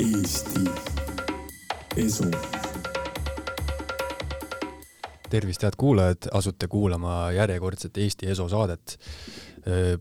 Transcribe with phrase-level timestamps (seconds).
[0.00, 0.60] Eesti
[1.96, 2.24] Esu.
[5.30, 8.98] tervist, head kuulajad, asute kuulama järjekordset Eesti Esu saadet.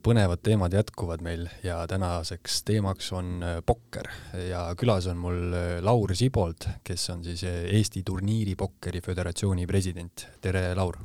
[0.06, 4.10] Põnevad teemad jätkuvad meil ja tänaseks teemaks on pokker
[4.49, 10.28] ja külas on mul Laur Sibold, kes on siis Eesti Turniiripokkeri Föderatsiooni president.
[10.42, 10.99] tere, Laur!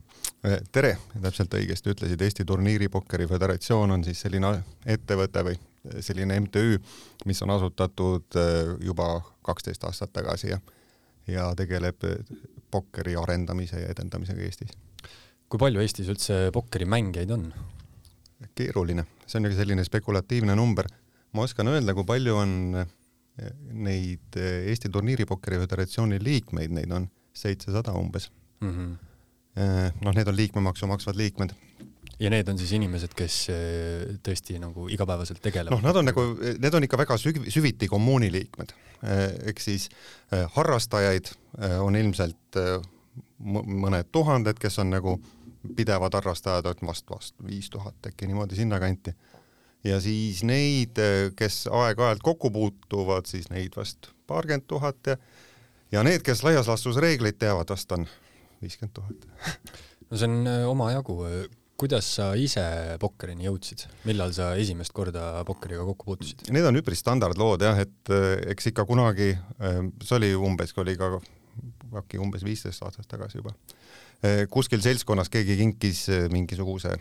[0.73, 4.53] tere, täpselt õigesti ütlesid, Eesti Turniiripokkeri Föderatsioon on siis selline
[4.85, 5.57] ettevõte või
[6.05, 6.77] selline MTÜ,
[7.25, 8.37] mis on asutatud
[8.85, 9.09] juba
[9.43, 10.61] kaksteist aastat tagasi ja
[11.31, 12.05] ja tegeleb
[12.71, 14.73] pokkeri arendamise ja edendamisega Eestis.
[15.49, 17.53] kui palju Eestis üldse pokkerimängijaid on?
[18.55, 20.89] Keeruline, see on ju selline spekulatiivne number.
[21.33, 22.53] ma oskan öelda, kui palju on
[23.73, 28.71] neid Eesti Turniiripokkeri Föderatsiooni liikmeid, neid on seitsesada umbes mm.
[28.71, 29.95] -hmm.
[30.05, 31.55] noh, need on liikmemaksu maksvad liikmed
[32.21, 33.37] ja need on siis inimesed, kes
[34.27, 35.79] tõesti nagu igapäevaselt tegelevad?
[35.79, 36.27] noh, nad on nagu,
[36.61, 38.73] need on ikka väga süv-, süviti kommuuni liikmed.
[39.49, 39.89] ehk siis
[40.57, 41.33] harrastajaid
[41.81, 42.61] on ilmselt
[43.41, 45.17] mõned tuhanded, kes on nagu
[45.77, 49.15] pidevad harrastajad, et vast, vast viis tuhat äkki niimoodi sinnakanti.
[49.85, 50.99] ja siis neid,
[51.37, 55.17] kes aeg-ajalt kokku puutuvad, siis neid vast paarkümmend tuhat ja
[55.93, 58.07] ja need, kes laias laastus reegleid teavad, vast on
[58.63, 59.27] viiskümmend tuhat.
[60.11, 61.23] no see on omajagu.
[61.81, 62.63] kuidas sa ise
[63.01, 66.45] pokkerini jõudsid, millal sa esimest korda pokkeriga kokku puutusid?
[66.53, 68.13] Need on üpris standardlood jah, et
[68.53, 69.33] eks ikka kunagi,
[70.05, 71.15] see oli umbes, oli ka
[72.03, 73.55] äkki umbes viisteist aastat tagasi juba
[74.53, 76.93] kuskil seltskonnas keegi kinkis mingisuguse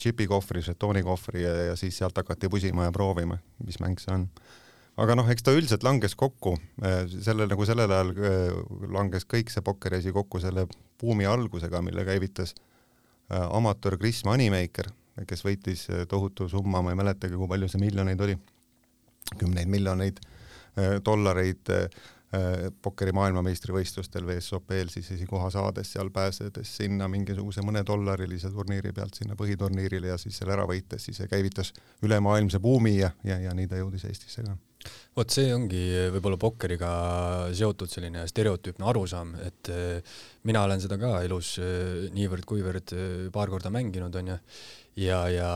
[0.00, 4.24] džipikohvri, žetoonikohvri ja, ja siis sealt hakati pusima ja proovima, mis mäng see on.
[4.96, 6.54] aga noh, eks ta üldiselt langes kokku,
[7.12, 8.14] selle nagu sellel ajal
[8.94, 10.64] langes kõik see pokkeriasi kokku selle
[11.00, 12.54] buumi algusega, mille käivitas
[13.28, 14.88] amatöör Chris Moneymaker,
[15.28, 18.38] kes võitis tohutu summa, ma ei mäletagi, kui palju see miljoneid oli,
[19.40, 20.24] kümneid miljoneid
[21.04, 21.70] dollareid
[22.82, 30.12] pokkeri maailmameistrivõistlustel WSOP-l siis esikoha saades seal pääsedes sinna mingisuguse mõnedollarilise turniiri pealt sinna põhiturniirile
[30.12, 31.72] ja siis selle ära võites, siis see käivitas
[32.04, 34.56] ülemaailmse buumi ja, ja, ja nii ta jõudis Eestisse ka.
[35.16, 35.80] Vot see ongi
[36.12, 36.88] võib-olla pokkeriga
[37.56, 39.70] seotud selline stereotüüpne arusaam, et
[40.44, 41.54] mina olen seda ka elus
[42.12, 42.92] niivõrd-kuivõrd
[43.32, 44.38] paar korda mänginud, on ju,
[45.00, 45.48] ja, ja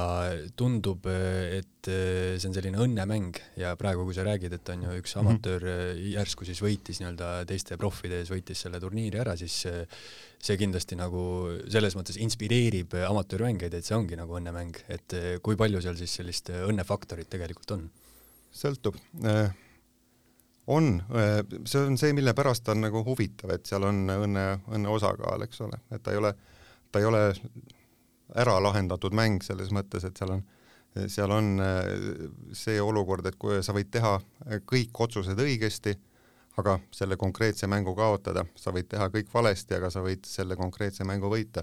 [0.59, 5.15] tundub, et see on selline õnnemäng ja praegu, kui sa räägid, et on ju üks
[5.17, 5.27] mhm.
[5.27, 5.69] amatöör
[6.15, 11.23] järsku siis võitis nii-öelda teiste proffide ees, võitis selle turniiri ära, siis see kindlasti nagu
[11.71, 16.53] selles mõttes inspireerib amatöörmängijaid, et see ongi nagu õnnemäng, et kui palju seal siis sellist
[16.59, 17.89] õnnefaktorit tegelikult on?
[18.59, 18.97] sõltub
[20.69, 21.03] on,
[21.65, 25.45] see on see, mille pärast ta on nagu huvitav, et seal on õnne, õnne osakaal,
[25.47, 26.33] eks ole, et ta ei ole,
[26.93, 27.23] ta ei ole
[28.37, 30.45] ära lahendatud mäng selles mõttes, et seal on,
[31.07, 31.93] seal on äh,
[32.57, 34.19] see olukord, et kui sa võid teha
[34.69, 35.97] kõik otsused õigesti,
[36.59, 41.07] aga selle konkreetse mängu kaotada, sa võid teha kõik valesti, aga sa võid selle konkreetse
[41.07, 41.63] mängu võita.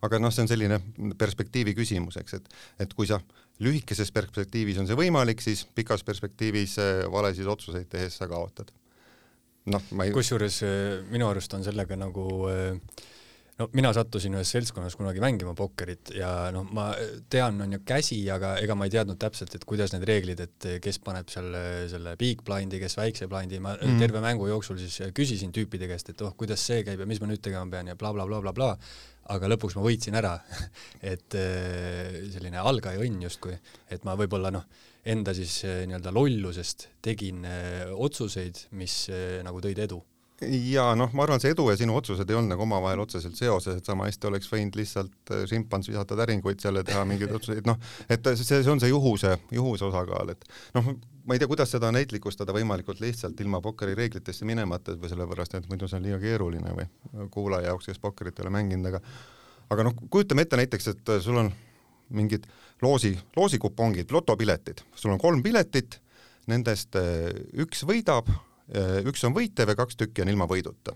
[0.00, 0.78] aga noh, see on selline
[1.20, 2.46] perspektiivi küsimus, eks, et
[2.80, 3.20] et kui sa
[3.60, 8.72] lühikeses perspektiivis on see võimalik, siis pikas perspektiivis äh, valesid otsuseid tehes sa kaotad.
[9.66, 12.80] noh, ma ei kusjuures äh, minu arust on sellega nagu äh,
[13.60, 16.88] no mina sattusin ühes seltskonnas kunagi mängima pokkerit ja noh, ma
[17.32, 20.68] tean, on ju käsi, aga ega ma ei teadnud täpselt, et kuidas need reeglid, et
[20.82, 21.52] kes paneb seal
[21.92, 24.00] selle big blind'i, kes väikse blind'i, ma mm.
[24.00, 27.28] terve mängu jooksul siis küsisin tüüpide käest, et oh, kuidas see käib ja mis ma
[27.30, 30.36] nüüd tegema pean ja blablabla bla, bla, bla, aga lõpuks ma võitsin ära.
[31.12, 33.54] Et äh, selline algaja õnn justkui,
[33.92, 34.64] et ma võib-olla noh,
[35.04, 37.46] enda siis nii-öelda lollusest tegin
[37.96, 38.96] otsuseid, mis
[39.44, 40.00] nagu tõid edu
[40.48, 43.80] jaa, noh, ma arvan, see edu ja sinu otsused ei olnud nagu omavahel otseselt seoses,
[43.80, 47.68] et sama hästi oleks võinud lihtsalt äh, šimpans visata täringuid seal ja teha mingeid otsuseid,
[47.68, 47.76] noh,
[48.08, 50.46] et see, see on see juhuse, juhuse osakaal, et
[50.78, 50.92] noh,
[51.28, 55.68] ma ei tea, kuidas seda näitlikustada võimalikult lihtsalt ilma pokkeri reeglitesse minemata või sellepärast, et
[55.70, 56.88] muidu see on liiga keeruline või
[57.34, 59.04] kuulaja jaoks, kes pokkerit ei ole mänginud, aga
[59.70, 61.52] aga noh, kujutame ette näiteks, et sul on
[62.16, 62.48] mingid
[62.82, 66.00] loosi, loosikupongid, lotopiletid, sul on kolm piletit,
[66.50, 67.28] nendest äh,
[67.60, 68.49] üks võidab Äh,
[69.10, 70.94] üks on võitev ja kaks tükki on ilma võiduta.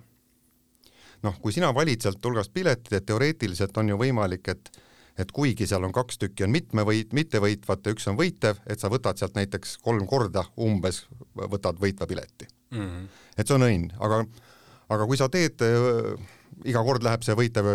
[1.25, 4.71] noh, kui sina valid sealt hulgast piletid, et teoreetiliselt on ju võimalik, et
[5.19, 8.81] et kuigi seal on kaks tükki on mitme võit, mittevõitvat ja üks on võitev, et
[8.82, 11.05] sa võtad sealt näiteks kolm korda umbes,
[11.35, 12.81] võtad võitva pileti mm.
[12.81, 13.05] -hmm.
[13.37, 14.25] et see on õnn, aga
[14.94, 16.15] aga kui sa teed äh,,
[16.67, 17.69] iga kord läheb see võitev,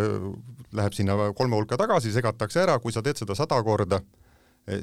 [0.76, 4.02] läheb sinna kolme hulka tagasi, segatakse ära, kui sa teed seda sada korda,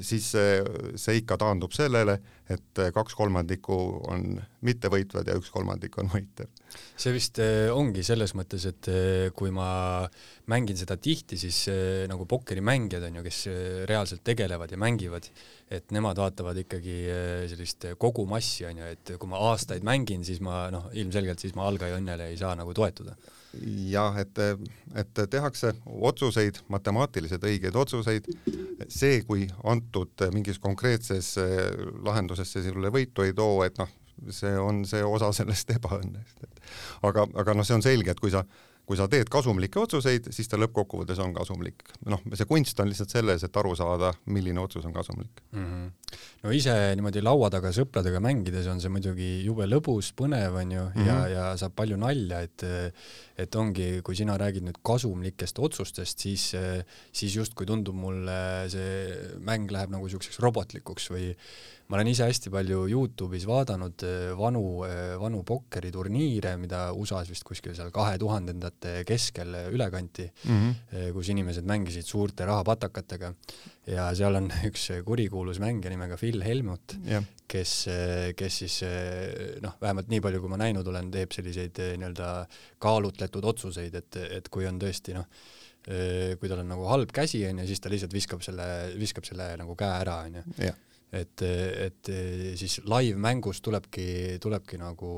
[0.04, 0.60] siis see,
[0.98, 2.16] see ikka taandub sellele,
[2.50, 3.76] et kaks kolmandikku
[4.12, 4.36] on
[4.66, 6.50] mittevõitvad ja üks kolmandik on võitev.
[6.96, 9.68] see vist eh, ongi selles mõttes, et eh, kui ma
[10.52, 13.40] mängin seda tihti, siis eh, nagu pokkerimängijad on ju, kes
[13.90, 15.30] reaalselt tegelevad ja mängivad,
[15.70, 16.98] et nemad vaatavad ikkagi
[17.50, 21.66] sellist kogumassi on ju, et kui ma aastaid mängin, siis ma noh, ilmselgelt siis ma
[21.70, 23.16] algaja õnnele ei saa nagu toetuda
[23.90, 24.38] jah, et,
[24.94, 28.28] et tehakse otsuseid, matemaatiliselt õigeid otsuseid,
[28.88, 31.60] see, kui antud mingis konkreetses eh,
[32.04, 33.90] lahenduses see sulle võitu ei too, et noh,
[34.32, 36.64] see on see osa sellest ebaõnnest, et
[37.08, 38.44] aga, aga noh, see on selge, et kui sa
[38.86, 41.82] kui sa teed kasumlikke otsuseid, siis ta lõppkokkuvõttes on kasumlik.
[42.06, 45.64] noh, see kunst on lihtsalt selles, et aru saada, milline otsus on kasumlik mm.
[45.64, 46.18] -hmm.
[46.44, 50.84] no ise niimoodi laua taga sõpradega mängides on see muidugi jube lõbus, põnev on ju
[50.84, 51.06] mm, -hmm.
[51.06, 52.66] ja, ja saab palju nalja, et
[53.36, 56.54] et ongi, kui sina räägid nüüd kasumlikest otsustest, siis,
[57.12, 59.12] siis justkui tundub mulle see
[59.44, 61.34] mäng läheb nagu niisuguseks robotlikuks või
[61.86, 67.46] ma olen ise hästi palju Youtube'is vaadanud äh, vanu, äh, vanu pokkeriturniire, mida USA-s vist
[67.46, 71.12] kuskil seal kahe tuhandendate keskel üle kanti mm, -hmm.
[71.14, 73.32] kus inimesed mängisid suurte rahapatakatega
[73.92, 77.86] ja seal on üks kurikuulus mängija nimega Phil Helmut yeah., kes,
[78.34, 78.80] kes siis
[79.62, 82.30] noh, vähemalt nii palju, kui ma näinud olen, teeb selliseid nii-öelda
[82.82, 85.28] kaalutletud otsuseid, et, et kui on tõesti noh,
[85.86, 88.66] kui tal on nagu halb käsi, on ju, siis ta lihtsalt viskab selle,
[88.98, 90.74] viskab selle nagu käe ära, on ju
[91.12, 92.10] et, et
[92.58, 94.06] siis live-mängus tulebki,
[94.42, 95.10] tulebki nagu,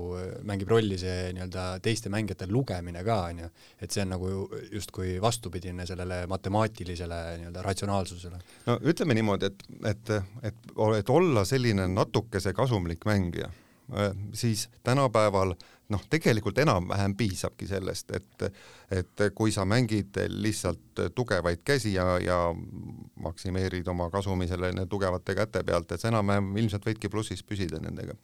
[0.48, 3.48] mängib rolli see nii-öelda teiste mängijate lugemine ka, on ju.
[3.80, 4.32] et see on nagu
[4.72, 8.42] justkui vastupidine sellele matemaatilisele nii-öelda ratsionaalsusele.
[8.66, 9.64] no ütleme niimoodi, et,
[9.94, 10.12] et,
[10.50, 10.60] et,
[10.98, 13.50] et olla selline natukese kasumlik mängija,
[14.36, 18.48] siis tänapäeval äh, noh, tegelikult enam-vähem piisabki sellest, et
[18.90, 22.54] et kui sa mängid lihtsalt tugevaid käsi ja, ja
[23.20, 28.16] maksimeerid oma kasumi selle tugevate käte pealt, et sa enam-vähem ilmselt võidki plussis püsida nendega.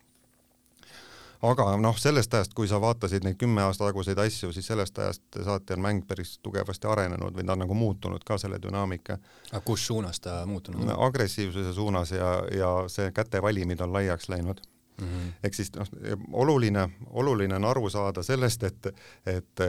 [1.42, 5.40] aga noh, sellest ajast, kui sa vaatasid neid kümme aasta taguseid asju, siis sellest ajast
[5.44, 9.18] saati on mäng päris tugevasti arenenud või ta on nagu muutunud ka selle dünaamika.
[9.52, 10.94] aga kus suunas ta muutunud on?
[11.08, 14.60] agressiivsuse suunas ja, ja see käte valimid on laiaks läinud
[15.00, 15.32] Mm -hmm.
[15.42, 15.88] ehk siis noh,
[16.32, 18.86] oluline, oluline on aru saada sellest, et,
[19.26, 19.62] et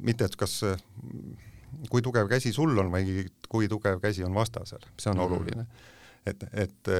[0.00, 0.60] mitte, et kas,
[1.90, 5.32] kui tugev käsi sul on või kui tugev käsi on vastasel, see on mm -hmm.
[5.32, 5.66] oluline
[6.26, 6.90] et, et,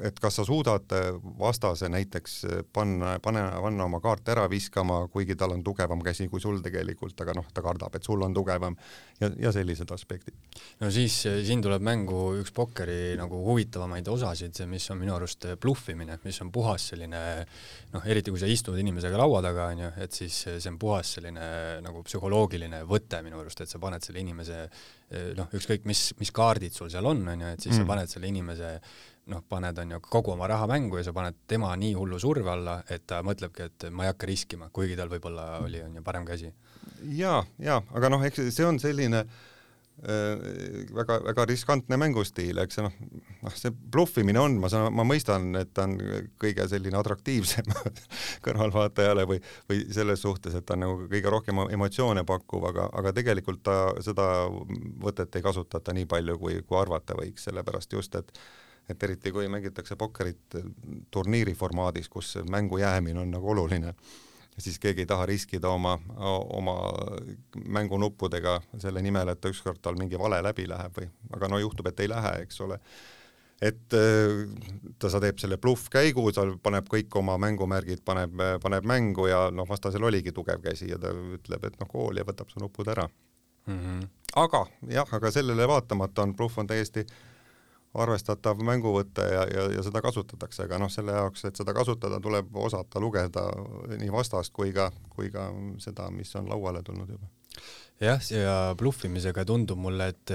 [0.00, 0.94] et kas sa suudad
[1.38, 2.36] vastase näiteks
[2.72, 7.18] panna, pane, panna oma kaarte ära viskama, kuigi tal on tugevam käsi kui sul tegelikult,
[7.20, 8.76] aga noh, ta kardab, et sul on tugevam
[9.20, 10.36] ja, ja sellised aspektid.
[10.80, 16.18] no siis siin tuleb mängu üks pokkeri nagu huvitavamaid osasid, mis on minu arust bluffimine,
[16.24, 17.22] mis on puhas selline
[17.92, 21.16] noh, eriti kui sa istud inimesega laua taga, on ju, et siis see on puhas
[21.18, 21.44] selline
[21.84, 24.64] nagu psühholoogiline võte minu arust, et sa paned selle inimese
[25.38, 27.82] noh, ükskõik mis, mis kaardid sul seal on, on ju, et siis mm.
[27.82, 28.72] sa paned selle inimese
[29.32, 32.50] noh, paned on ju kogu oma raha mängu ja sa paned tema nii hullu surve
[32.50, 36.04] alla, et ta mõtlebki, et ma ei hakka riskima, kuigi tal võib-olla oli, on ju,
[36.06, 36.52] parem käsi.
[37.14, 39.51] ja, ja aga noh, eks see on selline äh,
[40.00, 42.94] väga-väga äh, riskantne mängustiil, eks noh,
[43.42, 45.94] noh see bluffimine on, ma saan, ma mõistan, et ta on
[46.42, 47.68] kõige selline atraktiivsem
[48.46, 49.38] kõrvalvaatajale või,
[49.70, 53.76] või selles suhtes, et ta on nagu kõige rohkem emotsioone pakkuv, aga, aga tegelikult ta
[54.02, 54.26] seda
[55.04, 58.36] võtet ei kasutata nii palju, kui, kui arvata võiks, sellepärast just, et
[58.90, 60.56] et eriti kui mängitakse pokkerit
[61.14, 63.92] turniiri formaadis, kus mängu jäämine on nagu oluline
[64.58, 65.96] siis keegi ei taha riskida oma,
[66.52, 66.76] oma
[67.56, 72.00] mängunuppudega selle nimel, et ükskord tal mingi vale läbi läheb või, aga no juhtub, et
[72.04, 72.78] ei lähe, eks ole.
[73.62, 74.44] et äh,
[74.98, 79.68] ta, sa teeb selle bluffkäigu, ta paneb kõik oma mängumärgid, paneb, paneb mängu ja noh,
[79.68, 83.08] vastasel oligi tugev käsi ja ta ütleb, et noh, kool ja võtab su nupud ära
[83.66, 83.78] mm.
[83.78, 84.08] -hmm.
[84.44, 87.31] aga jah, aga sellele vaatamata on bluff on täiesti äh,
[87.94, 92.56] arvestatav mänguvõte ja, ja, ja seda kasutatakse, aga noh, selle jaoks, et seda kasutada, tuleb
[92.56, 93.46] osata lugeda
[93.90, 95.50] nii vastast kui ka, kui ka
[95.82, 97.28] seda, mis on lauale tulnud juba.
[98.00, 100.34] jah, ja bluffimisega tundub mulle, et,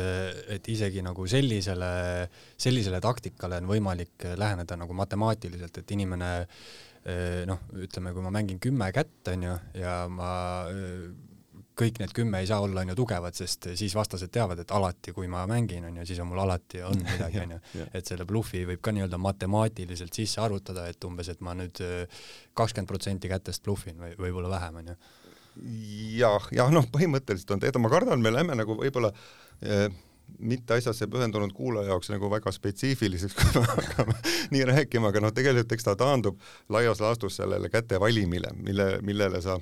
[0.54, 1.94] et isegi nagu sellisele,
[2.58, 6.32] sellisele taktikale on võimalik läheneda nagu matemaatiliselt, et inimene
[7.48, 10.32] noh, ütleme, kui ma mängin kümme kätt, on ju, ja ma
[11.78, 15.14] kõik need kümme ei saa olla on ju tugevad, sest siis vastased teavad, et alati,
[15.16, 17.88] kui ma mängin, on ju, siis on mul alati on midagi, on ju.
[17.94, 22.26] et selle blufi võib ka nii-öelda matemaatiliselt sisse arvutada, et umbes, et ma nüüd äh,
[22.58, 24.98] kakskümmend protsenti kätest bluffin või võib-olla vähem, on ju.
[26.18, 29.14] jah, jah, noh, põhimõtteliselt on teada, ma kardan, me läheme nagu võib-olla
[29.62, 29.88] eh,
[30.40, 34.16] mitte asjasse pühendunud kuulaja jaoks nagu väga spetsiifiliseks, kui me hakkame
[34.54, 39.42] nii rääkima, aga noh, tegelikult eks ta taandub laias laastus sellele käte valimile, mille, millele
[39.42, 39.60] sa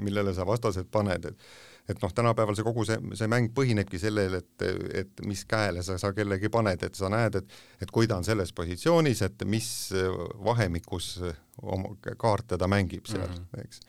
[0.00, 1.48] millele sa vastased paned, et
[1.86, 5.94] et noh, tänapäeval see kogu see, see mäng põhinebki sellel, et, et mis käele sa,
[6.02, 9.68] sa kellegi paned, et sa näed, et et kui ta on selles positsioonis, et mis
[10.48, 11.12] vahemikus
[11.62, 13.64] oma kaarte ta mängib seal mm, -hmm.
[13.64, 13.80] eks.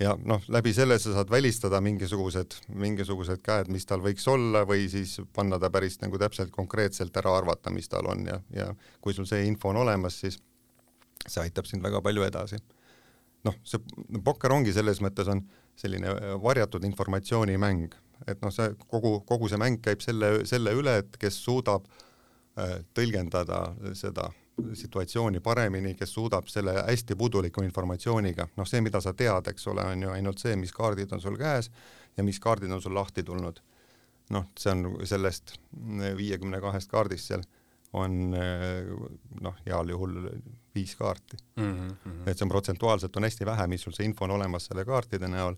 [0.00, 4.86] Ja noh, läbi selle sa saad välistada mingisugused, mingisugused käed, mis tal võiks olla, või
[4.90, 8.68] siis panna ta päris nagu täpselt konkreetselt ära arvata, mis tal on ja, ja
[9.04, 10.38] kui sul see info on olemas, siis
[11.26, 12.60] see aitab sind väga palju edasi.
[13.46, 13.78] noh, see
[14.24, 15.44] pokker ongi selles mõttes on
[15.78, 17.94] selline äh, varjatud informatsioonimäng,
[18.26, 21.86] et noh, see kogu, kogu see mäng käib selle, selle üle, et kes suudab
[22.58, 23.62] äh, tõlgendada
[23.98, 24.30] seda
[24.74, 29.84] situatsiooni paremini, kes suudab selle hästi puuduliku informatsiooniga, noh see, mida sa tead, eks ole,
[29.84, 31.70] on ju ainult see, mis kaardid on sul käes
[32.16, 33.60] ja mis kaardid on sul lahti tulnud.
[34.28, 35.54] noh, see on sellest
[36.16, 37.44] viiekümne kahest kaardist seal
[37.96, 38.34] on
[39.40, 40.18] noh, heal juhul
[40.74, 41.72] viis kaarti mm.
[41.72, 42.26] -hmm.
[42.26, 45.28] et see on protsentuaalselt on hästi vähe, mis sul see info on olemas selle kaartide
[45.28, 45.56] näol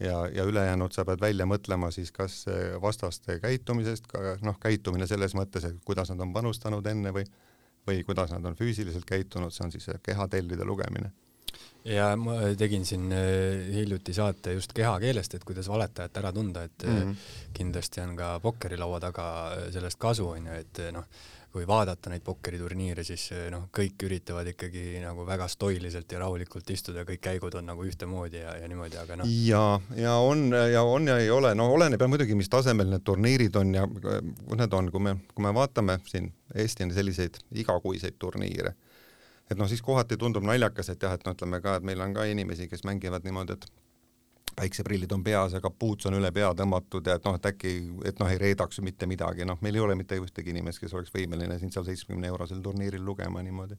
[0.00, 2.44] ja, ja ülejäänud sa pead välja mõtlema siis kas
[2.82, 7.24] vastaste käitumisest, noh, käitumine selles mõttes, et kuidas nad on panustanud enne või
[7.86, 11.12] või kuidas nad on füüsiliselt käitunud, see on siis kehatellide lugemine.
[11.84, 16.84] ja ma tegin siin äh, hiljuti saate just kehakeelest, et kuidas valetajat ära tunda, et
[16.84, 17.16] mm -hmm.
[17.56, 21.04] kindlasti on ka pokkerilaua taga äh, sellest kasu, on ju, et noh,
[21.50, 26.70] kui vaadata neid pokkeriturniire, siis eh, noh, kõik üritavad ikkagi nagu väga stoiliselt ja rahulikult
[26.70, 29.32] istuda kõik käigud on nagu ühtemoodi ja, ja niimoodi, aga noh.
[29.46, 29.64] ja,
[29.98, 33.58] ja on ja on ja ei ole, no oleneb jah muidugi, mis tasemel need turniirid
[33.58, 38.16] on ja kus need on, kui me, kui me vaatame siin Eesti on selliseid igakuiseid
[38.18, 38.74] turniire,
[39.50, 42.14] et noh, siis kohati tundub naljakas, et jah, et no ütleme ka, et meil on
[42.14, 43.68] ka inimesi, kes mängivad niimoodi, et
[44.56, 47.74] päikseprillid on peas ja kapuuts on üle pea tõmmatud ja et noh, et äkki,
[48.08, 51.14] et noh, ei reedaks mitte midagi, noh, meil ei ole mitte ühtegi inimest, kes oleks
[51.14, 53.78] võimeline sind seal seitsmekümne eurosel turniiril lugema niimoodi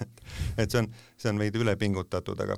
[0.62, 2.56] et see on, see on veidi üle pingutatud, aga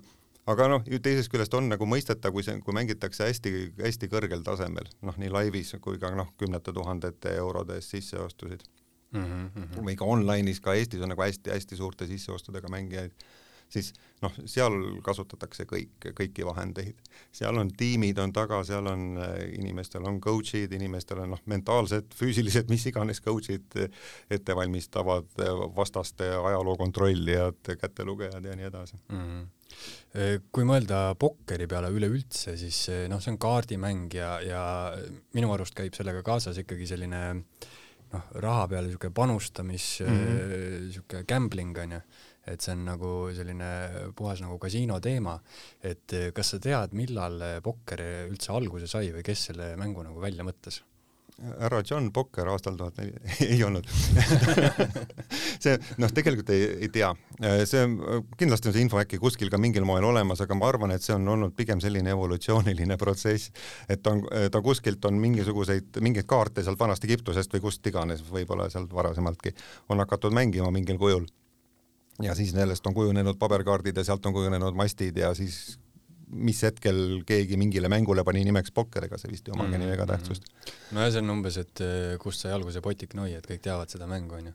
[0.50, 5.16] aga noh, teisest küljest on nagu mõistetav, kui see, kui mängitakse hästi-hästi kõrgel tasemel, noh,
[5.20, 8.66] nii laivis kui ka noh, kümnete tuhandete eurode eest sisseostusid
[9.14, 9.24] mm.
[9.24, 9.80] -hmm.
[9.86, 13.12] või ka online'is, ka Eestis on nagu hästi-hästi suurte sisseostudega mängijaid
[13.72, 13.92] siis
[14.22, 17.00] noh, seal kasutatakse kõik, kõiki vahendeid.
[17.34, 22.14] seal on tiimid on taga, seal on äh, inimestel on coach'id, inimestel on noh, mentaalsed,
[22.16, 23.78] füüsilised, mis iganes coach'id
[24.30, 29.20] ette valmistavad, äh, vastaste ajaloo kontrollijad, kätelugejad ja nii edasi mm.
[29.20, 29.52] -hmm
[30.54, 32.76] kui mõelda pokkeri peale üleüldse, siis
[33.10, 34.60] noh, see on kaardimäng ja, ja
[35.34, 37.22] minu arust käib sellega kaasas ikkagi selline
[38.14, 40.20] noh, raha peale niisugune panustamis mm,
[40.86, 41.26] niisugune -hmm.
[41.26, 42.00] gambling on ju
[42.50, 43.70] et see on nagu selline
[44.16, 45.36] puhas nagu kasiino teema,
[45.82, 50.20] et eh, kas sa tead, millal pokker üldse alguse sai või kes selle mängu nagu
[50.22, 50.82] välja mõtles?
[51.58, 53.12] härra John Pokker aastal tuhat neli,
[53.48, 53.88] ei olnud.
[55.64, 57.10] See noh, tegelikult ei, ei tea,
[57.66, 57.84] see
[58.38, 61.14] kindlasti on see info äkki kuskil ka mingil moel olemas, aga ma arvan, et see
[61.16, 63.50] on olnud pigem selline evolutsiooniline protsess,
[63.90, 64.22] et on,
[64.52, 69.54] ta kuskilt on mingisuguseid, mingeid kaarte sealt vanast Egiptusest või kust iganes, võib-olla sealt varasemaltki,
[69.90, 71.26] on hakatud mängima mingil kujul
[72.22, 75.78] ja siis nendest on kujunenud paberkaardid ja sealt on kujunenud mastid ja siis
[76.34, 79.84] mis hetkel keegi mingile mängule pani nimeks pokker, ega see vist ei omagi mm -hmm.
[79.84, 80.48] nii väga tähtsust.
[80.92, 84.06] no ja see on umbes, et eh, kust sai alguse Botiknoi, et kõik teavad seda
[84.06, 84.52] mängu, onju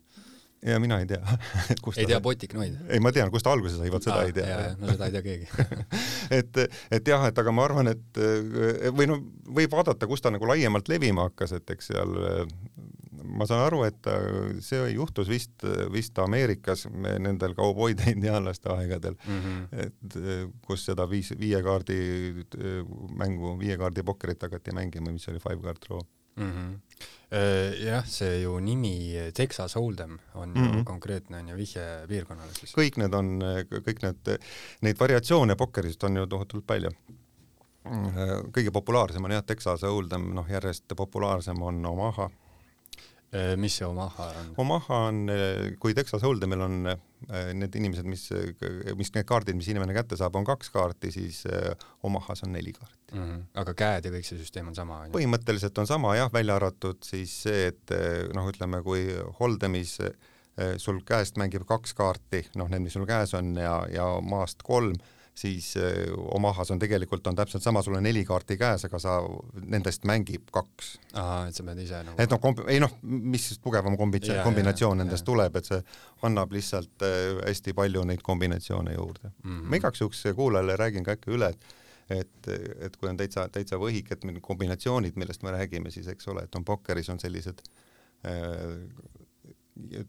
[0.66, 1.38] ja mina ei tea
[1.98, 2.76] ei tea Botiknoid?
[2.90, 4.76] ei, ma tean, kust ta alguse sai, vot seda Aa, ei tea.
[4.80, 5.48] no seda ei tea keegi
[6.40, 6.58] et,
[6.92, 10.48] et jah, et aga ma arvan, et eh, või no võib vaadata, kus ta nagu
[10.48, 12.16] laiemalt levima hakkas, et eks seal
[13.30, 14.10] ma saan aru, et
[14.66, 19.86] see juhtus vist, vist Ameerikas nendel kauboide indiaanlaste aegadel mm, -hmm.
[19.86, 20.18] et
[20.66, 22.00] kus seda viis, viie kaardi
[23.18, 26.02] mängu, viie kaardi pokkerit hakati mängima, mis oli Five Card Draw
[26.36, 26.52] mm.
[26.52, 27.08] -hmm
[27.86, 30.84] jah, see ju nimi Texas Hold'em on ju mm -hmm.
[30.84, 32.74] konkreetne on ju vihje piirkonnale siis.
[32.74, 34.40] kõik need on, kõik need,
[34.82, 36.90] neid variatsioone pokkerist on ju tohutult palju.
[38.52, 42.49] kõige populaarsem on jah, Texas Hold'em, noh järjest populaarsem on Omaha Äh,
[43.62, 44.48] mis see Omaha on?
[44.64, 48.24] Omaha on, äh, kui Texas Hold'emil on äh, need inimesed, mis,
[48.98, 51.44] mis need kaardid, mis inimene kätte saab, on kaks kaarti, siis
[52.08, 53.28] Omahas on neli kaarti mm.
[53.28, 53.44] -hmm.
[53.62, 55.04] aga käed ja kõik see süsteem on sama?
[55.14, 57.96] põhimõtteliselt on sama jah, välja arvatud siis see, et
[58.34, 59.06] noh, ütleme kui
[59.40, 60.00] Holdemis
[60.78, 64.98] sul käest mängib kaks kaarti, noh, need, mis sul käes on ja, ja maast kolm
[65.40, 69.16] siis eh, Omahas on tegelikult on täpselt sama, sul on neli kaarti käes, aga sa
[69.62, 70.94] nendest mängib kaks.
[71.14, 75.04] et sa pead ise nagu et noh, komb-, ei noh, mis tugevam kombitsioon, kombinatsioon ja,
[75.04, 75.30] nendest ja.
[75.32, 75.82] tuleb, et see
[76.28, 79.44] annab lihtsalt äh, hästi palju neid kombinatsioone juurde mm.
[79.44, 79.70] -hmm.
[79.70, 81.78] ma igaks juhuks kuulajale räägin ka ikka üle, et
[82.10, 82.48] et,
[82.82, 86.48] et kui on täitsa, täitsa võhik, et need kombinatsioonid, millest me räägime, siis eks ole,
[86.48, 87.62] et on pokkeris on sellised
[88.26, 88.80] äh,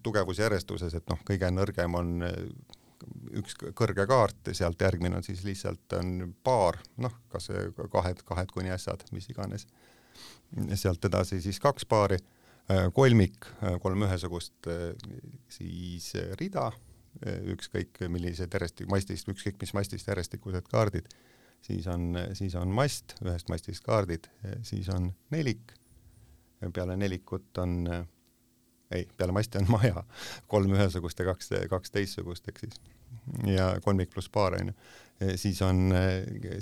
[0.03, 2.23] tugevusjärjestuses, et noh, kõige nõrgem on
[3.41, 7.51] üks kõrge kaart, sealt järgmine on siis lihtsalt on paar, noh, kas
[7.93, 9.67] kahed, kahed kuni ässad, mis iganes.
[10.75, 12.19] sealt edasi siis kaks paari,
[12.95, 13.47] kolmik,
[13.83, 14.69] kolm ühesugust,
[15.49, 16.71] siis rida,
[17.55, 21.09] ükskõik millised järjestik-, mastist, ükskõik mis mastist järjestikused kaardid,
[21.63, 24.29] siis on, siis on mast, ühest mastist kaardid,
[24.67, 25.75] siis on nelik,
[26.75, 27.87] peale nelikut on
[28.91, 30.05] ei, peale masti on maja,
[30.51, 32.81] kolm ühesugust ja kaks, kaks teistsugust, ehk siis.
[33.47, 34.73] Ja kolmik pluss paar onju.
[35.37, 35.93] siis on,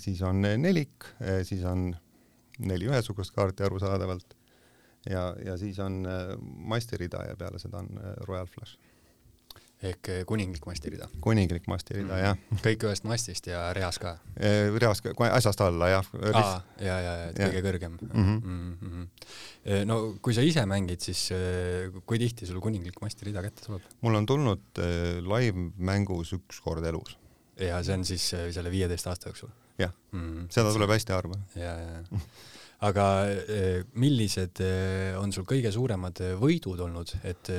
[0.02, 1.06] siis on nelik,
[1.46, 1.92] siis on
[2.58, 4.34] neli ühesugust kaarti arusaadavalt.
[5.08, 6.02] Ja, ja siis on
[6.68, 8.87] mastirida ja peale seda on Royal Flush
[9.78, 11.06] ehk eh, kuninglik mastirida.
[11.22, 12.62] kuninglik mastirida mm., jah.
[12.64, 14.16] kõik ühest mastist ja reas ka?
[14.34, 16.10] Eh, reas ka, äsast alla jah.
[16.32, 18.10] aa, ja, ja, ja, et kõige kõrgem mm.
[18.10, 18.40] -hmm.
[18.48, 19.86] Mm -hmm.
[19.86, 21.28] no kui sa ise mängid, siis
[22.06, 23.86] kui tihti sul kuninglik mastirida kätte tuleb?
[24.00, 27.16] mul on tulnud äh, live-mängus üks kord elus.
[27.58, 29.54] ja see on siis selle viieteist aasta jooksul?
[29.78, 30.46] jah mm, -hmm.
[30.50, 31.38] seda tuleb hästi harva.
[31.54, 32.18] ja, ja, ja
[32.86, 37.50] aga eh, millised eh, on sul kõige suuremad eh, võidud olnud, et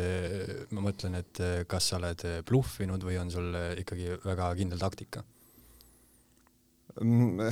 [0.71, 5.25] ma mõtlen, et kas sa oled bluffinud või on sul ikkagi väga kindel taktika?
[7.03, 7.51] Mm,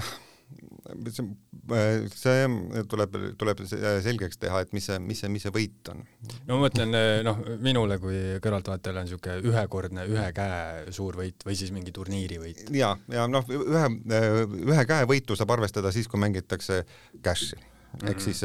[2.16, 2.48] see
[2.88, 6.04] tuleb, tuleb selgeks teha, et mis see, mis see, mis see võit on.
[6.48, 6.96] no ma mõtlen,
[7.28, 12.40] noh, minule kui kõrvaltvaatajale on niisugune ühekordne ühe käe suur võit või siis mingi turniiri
[12.42, 12.68] võit.
[12.76, 13.88] ja, ja noh, ühe,
[14.64, 16.84] ühe käe võitu saab arvestada siis, kui mängitakse
[17.24, 17.60] cash'i
[18.04, 18.24] ehk mhm.
[18.24, 18.42] siis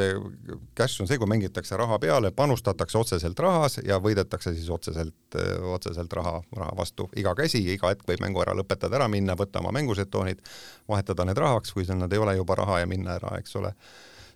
[0.78, 5.36] cash on see, kui mängitakse raha peale, panustatakse otseselt rahas ja võidetakse siis otseselt,
[5.74, 9.60] otseselt raha, raha vastu iga käsi, iga hetk võib mängu ära lõpetada, ära minna, võtta
[9.60, 10.40] oma mängužetoonid,
[10.88, 13.72] vahetada need rahaks, kui nad ei ole juba raha ja minna ära, eks ole.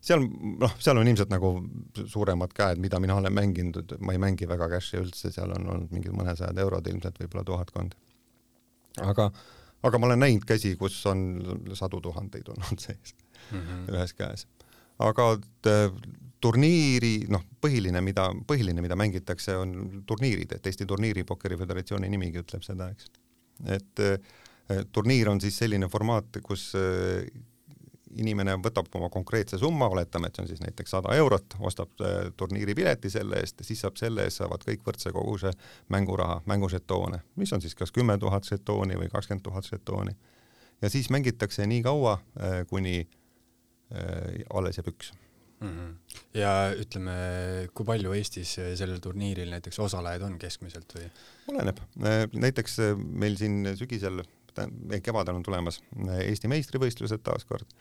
[0.06, 0.22] seal
[0.60, 1.52] noh, seal on ilmselt nagu
[2.06, 5.94] suuremad käed, mida mina olen mänginud, ma ei mängi väga cash'i üldse, seal on olnud
[5.94, 7.96] mingid mõnesajad eurod ilmselt, võib-olla tuhatkond.
[9.02, 9.30] aga,
[9.82, 13.16] aga ma olen näinud käsi, kus on sadu tuhandeid olnud sees
[13.50, 13.90] mm -hmm.
[13.94, 14.46] ühes käes
[15.02, 15.32] aga
[15.66, 15.90] äh,
[16.40, 22.42] turniiri, noh, põhiline, mida, põhiline, mida mängitakse, on turniirid, et Eesti Turniiri Pokkeri Föderatsiooni nimigi
[22.42, 23.10] ütleb seda, eks.
[23.78, 27.26] et äh, turniir on siis selline formaat, kus äh,
[28.16, 31.90] inimene võtab oma konkreetse summa, oletame, et see on siis näiteks sada eurot, ostab
[32.40, 35.52] turniiripileti selle eest, siis saab selle eest, saavad kõik võrdse koguse
[35.92, 40.16] mänguraha, mängužetoone, mis on siis kas kümme tuhat žetooni või kakskümmend tuhat žetooni.
[40.80, 42.16] ja siis mängitakse nii kaua,
[42.70, 43.25] kuni Äh,
[44.50, 45.12] alles jääb üks
[45.60, 45.68] mm.
[45.68, 46.18] -hmm.
[46.34, 47.16] ja ütleme,
[47.74, 51.10] kui palju Eestis sellel turniiril näiteks osalejaid on keskmiselt või?
[51.52, 54.22] oleneb, äh, näiteks äh, meil siin sügisel,
[55.02, 55.82] kevadel on tulemas
[56.22, 57.74] Eesti meistrivõistlused taaskord,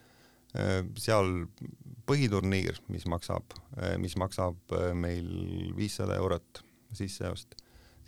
[0.99, 1.29] seal
[2.07, 3.55] põhiturniir, mis maksab,
[4.03, 5.29] mis maksab meil
[5.77, 6.59] viissada eurot
[6.95, 7.55] sisseost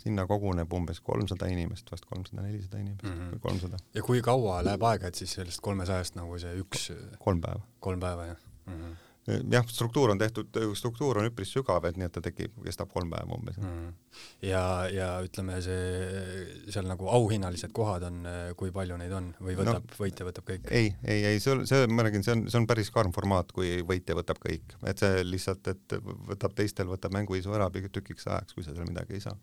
[0.01, 3.33] sinna koguneb umbes kolmsada inimest, vast kolmsada, nelisada inimest mm -hmm.
[3.33, 3.81] või kolmsada.
[3.93, 7.61] ja kui kaua läheb aega, et siis sellest kolmesajast nagu see üks kolm päeva.
[7.79, 8.95] kolm päeva, jah mm -hmm.?
[9.51, 13.09] jah, struktuur on tehtud, struktuur on üpris sügav, et nii et ta tekib, kestab kolm
[13.11, 13.63] päeva umbes mm.
[13.63, 13.93] -hmm.
[14.47, 18.23] ja, ja ütleme, see seal nagu auhinnalised kohad on,
[18.55, 20.71] kui palju neid on või võtab no,, võitja võtab kõik?
[20.71, 23.81] ei, ei, ei, see, see, ma räägin, see on, see on päris karm formaat, kui
[23.87, 25.97] võitja võtab kõik, et see lihtsalt, et
[26.31, 29.35] võtab teistel, võtab mänguisu ära tükiks ajaks, kui sa seal midagi ei saa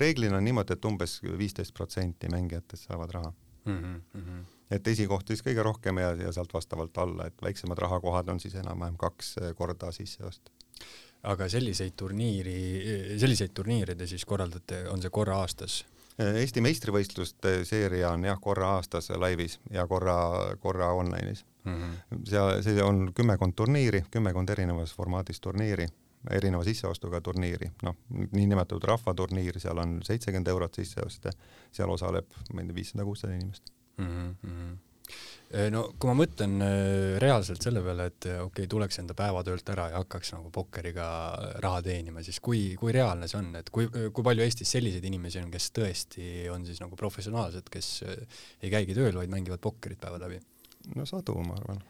[0.00, 3.32] reeglina on niimoodi, et umbes viisteist protsenti mängijatest saavad raha
[3.64, 4.00] mm.
[4.16, 4.44] -hmm.
[4.70, 8.54] et esikoht siis kõige rohkem ja, ja sealt vastavalt alla, et väiksemad rahakohad on siis
[8.54, 10.50] enam-vähem kaks korda sisseost.
[11.22, 15.84] aga selliseid turniiri, selliseid turniire te siis korraldate, on see korra aastas?
[16.18, 20.16] Eesti meistrivõistluste seeria on jah, korra aastas laivis ja korra,
[20.60, 21.74] korra online'is mm.
[21.74, 22.24] -hmm.
[22.28, 25.88] seal, see on kümmekond turniiri, kümmekond erinevas formaadis turniiri
[26.32, 27.98] erineva sisseostuga turniiri, noh,
[28.32, 31.36] niinimetatud rahvaturniir, seal on seitsekümmend eurot sisseost ja
[31.74, 34.34] seal osaleb, ma ei tea, viissada, kuussada inimest mm.
[34.42, 34.74] -hmm
[35.70, 39.90] no kui ma mõtlen äh, reaalselt selle peale, et okei okay,, tuleks enda päevatöölt ära
[39.92, 41.06] ja hakkaks nagu pokkeriga
[41.62, 45.42] raha teenima, siis kui, kui reaalne see on, et kui, kui palju Eestis selliseid inimesi
[45.42, 47.90] on, kes tõesti on siis nagu professionaalsed, kes
[48.62, 50.40] ei käigi tööl, vaid mängivad pokkerit päevad läbi?
[50.96, 51.80] no sadu, ma arvan.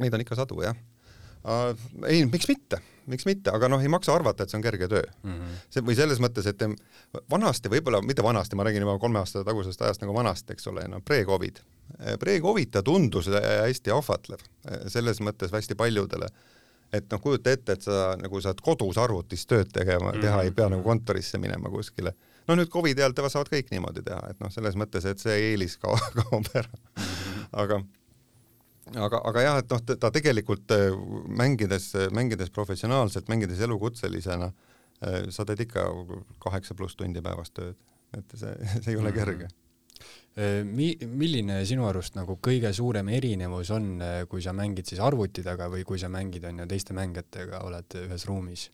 [0.00, 0.76] Neid on ikka sadu, jah.
[2.06, 5.02] Ei, miks mitte miks mitte, aga noh, ei maksa arvata, et see on kerge töö
[5.02, 5.32] mm.
[5.32, 5.58] -hmm.
[5.74, 6.62] see või selles mõttes, et
[7.30, 10.86] vanasti võib-olla, mitte vanasti, ma räägin juba kolme aasta tagusest ajast nagu vanasti, eks ole,
[10.88, 11.58] no pre-Covid.
[12.20, 14.44] Pre-Covid ta tundus hästi ahvatlev,
[14.88, 16.30] selles mõttes hästi paljudele
[16.92, 20.44] et noh, kujuta ette, et sa nagu saad kodus arvutis tööd tegema, teha mm -hmm.
[20.44, 22.14] ei pea nagu kontorisse minema kuskile.
[22.48, 25.76] no nüüd Covidi ajal saavad kõik niimoodi teha, et noh, selles mõttes, et see eelis
[25.82, 26.70] kaob, ära.
[26.96, 27.46] -hmm.
[27.52, 27.82] aga
[28.96, 30.90] aga, aga jah, et noh, ta tegelikult äh,
[31.40, 34.50] mängides, mängides professionaalselt, mängides elukutselisena,
[35.04, 35.86] äh, sa teed ikka
[36.42, 37.78] kaheksa pluss tundi päevas tööd,
[38.16, 39.50] et see, see ei ole kerge
[40.40, 43.98] Mi-, milline sinu arust nagu kõige suurem erinevus on,
[44.30, 47.96] kui sa mängid siis arvuti taga või kui sa mängid, on ju, teiste mängijatega, oled
[48.06, 48.68] ühes ruumis?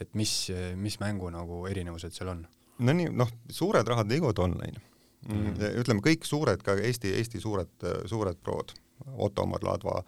[0.00, 0.32] et mis,
[0.80, 2.40] mis mängu nagu erinevused seal on?
[2.82, 4.80] no nii, noh, suured rahad liiguvad online
[5.28, 5.34] mm.
[5.34, 5.80] -hmm.
[5.82, 8.74] ütleme, kõik suured, ka Eesti, Eesti suured, suured prood,
[9.06, 10.02] Otto Marladva,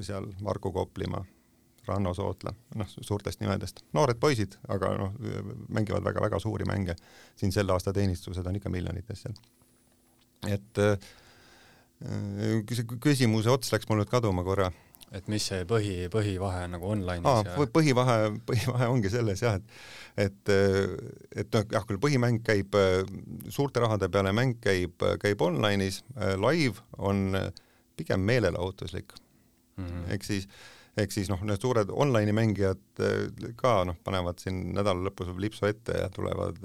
[0.00, 1.24] seal Marku Koplimaa,
[1.88, 5.14] Ranno Sootla, noh, suurtest nimedest, noored poisid, aga noh,
[5.72, 6.96] mängivad väga-väga suuri mänge.
[7.36, 9.38] siin selle aasta teenistused on ikka miljonites seal.
[10.46, 10.98] et äh,
[13.00, 14.70] küsimuse ots läks mul nüüd kaduma korra.
[15.12, 17.68] et mis see põhi, põhivahe nagu online'is Aa, ja?
[17.72, 20.52] põhivahe, põhivahe ongi selles jah, et et,
[21.32, 22.76] et noh, jah, küll põhimäng käib
[23.48, 26.02] suurte rahade peale, mäng käib, käib online'is,
[26.36, 27.32] live on
[27.98, 29.14] pigem meelelahutuslik.
[29.78, 30.12] Mm -hmm..
[30.14, 30.48] ehk siis
[30.98, 35.68] ehk siis noh, need suured online'i mängijad eh, ka noh, panevad siin nädala lõpus lipsu
[35.68, 36.58] ette ja tulevad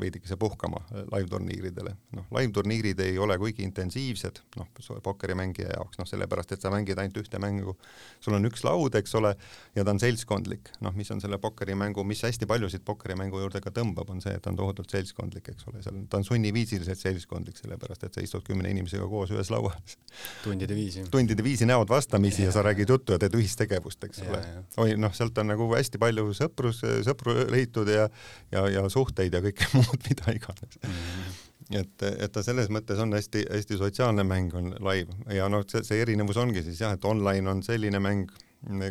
[0.00, 1.94] veidikese puhkama live-turniiridele.
[2.16, 4.68] noh, live-turniirid ei ole kuigi intensiivsed, noh,
[5.02, 7.76] pokkerimängija jaoks, noh, sellepärast et sa mängid ainult ühte mängu.
[8.20, 9.34] sul on üks laud, eks ole,
[9.76, 13.70] ja ta on seltskondlik, noh, mis on selle pokkerimängu, mis hästi paljusid pokkerimängu juurde ka
[13.74, 17.58] tõmbab, on see, et ta on tohutult seltskondlik, eks ole, seal ta on sunniviisiliselt seltskondlik,
[17.58, 19.98] sellepärast et sa istud kümne inimesega koos ühes lauas.
[20.44, 21.04] tundide viisi.
[21.10, 24.42] tundide viisi näod vastamisi ja, ja sa räägid juttu ja teed ühistegevust, eks ja, ole.
[24.76, 28.08] oi, noh, sealt on nagu hästi palju sõprus, sõpru leitud ja
[28.52, 30.90] ja, ja suhteid ja kõike muud, mida iganes mm.
[30.90, 31.80] -hmm.
[31.80, 36.02] et, et ta selles mõttes on hästi-hästi sotsiaalne mäng on live ja noh, see, see
[36.02, 38.30] erinevus ongi siis jah, et online on selline mäng,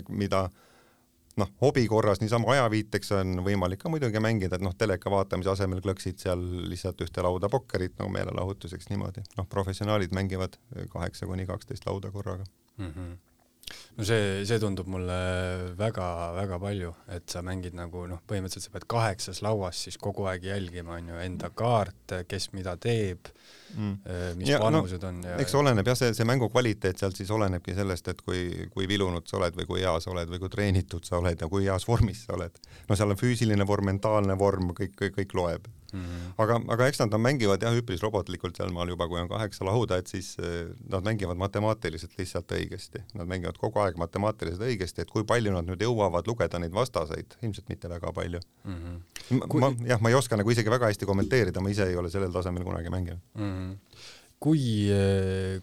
[0.10, 0.50] mida
[1.38, 5.82] noh, hobi korras niisama ajaviiteks on võimalik ka muidugi mängida, et noh, teleka vaatamise asemel
[5.82, 9.24] klõksid seal lihtsalt ühte lauda pokkerit nagu meelelahutuseks niimoodi.
[9.38, 12.46] noh, professionaalid mängivad kaheksa kuni kaksteist lauda korraga
[12.78, 12.88] mm.
[12.88, 13.20] -hmm
[13.98, 15.18] no see, see tundub mulle
[15.80, 20.46] väga-väga palju, et sa mängid nagu noh, põhimõtteliselt sa pead kaheksas lauas siis kogu aeg
[20.50, 23.32] jälgima, on ju, enda kaarte, kes mida teeb
[23.76, 27.02] mm., äh, mis ja, panused no, on ja eks oleneb jah, see, see mängu kvaliteet
[27.02, 30.32] sealt siis olenebki sellest, et kui, kui vilunud sa oled või kui hea sa oled
[30.32, 32.58] või kui treenitud sa oled ja kui heas vormis sa oled.
[32.90, 36.34] no seal on füüsiline vorm, mentaalne vorm, kõik, kõik, kõik loeb Mm -hmm.
[36.44, 39.98] aga, aga eks nad, nad mängivad jah, üpris robotlikult sealmaal juba, kui on kaheksa lauda,
[39.98, 43.04] et siis eh, nad mängivad matemaatiliselt lihtsalt õigesti.
[43.14, 47.36] Nad mängivad kogu aeg matemaatiliselt õigesti, et kui palju nad nüüd jõuavad lugeda neid vastaseid,
[47.42, 48.80] ilmselt mitte väga palju mm.
[48.80, 49.48] -hmm.
[49.48, 49.60] Kui...
[49.60, 52.32] ma, jah, ma ei oska nagu isegi väga hästi kommenteerida, ma ise ei ole sellel
[52.32, 53.52] tasemel kunagi mänginud mm.
[53.52, 54.90] -hmm kui,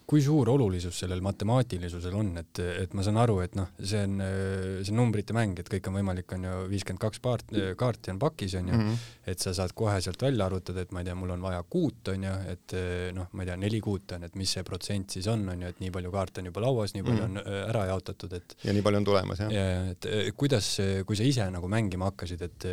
[0.07, 4.21] kui suur olulisus sellel matemaatilisusel on, et, et ma saan aru, et noh, see on,
[4.87, 8.21] see on numbrite mäng, et kõik on võimalik, on ju, viiskümmend kaks paart, kaarti on
[8.23, 9.09] pakis, on ju mm, -hmm.
[9.33, 12.13] et sa saad kohe sealt välja arvutada, et ma ei tea, mul on vaja kuut,
[12.15, 12.77] on ju, et
[13.17, 15.73] noh, ma ei tea, neli kuut on, et mis see protsent siis on, on ju,
[15.75, 17.59] et nii palju kaarte on juba lauas, nii palju mm -hmm.
[17.59, 19.53] on ära jaotatud, et ja nii palju on tulemas, jah.
[19.53, 20.71] ja, et kuidas,
[21.07, 22.69] kui sa ise nagu mängima hakkasid, et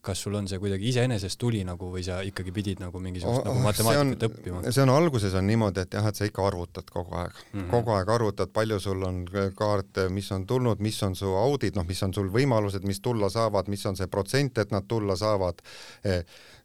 [0.00, 3.50] kas sul on see kuidagi iseenesest tuli nagu või sa ikkagi pidid nagu mingisugust oh,
[3.50, 4.62] nagu matemaatikat õppima?
[4.70, 7.70] see on alguses on niimoodi, et jah, et sa ikka arvutad kogu aeg mm, -hmm.
[7.72, 9.24] kogu aeg arvutad, palju sul on
[9.56, 13.30] kaarte, mis on tulnud, mis on su audid, noh, mis on sul võimalused, mis tulla
[13.30, 15.62] saavad, mis on see protsent, et nad tulla saavad
[16.04, 16.24] eh,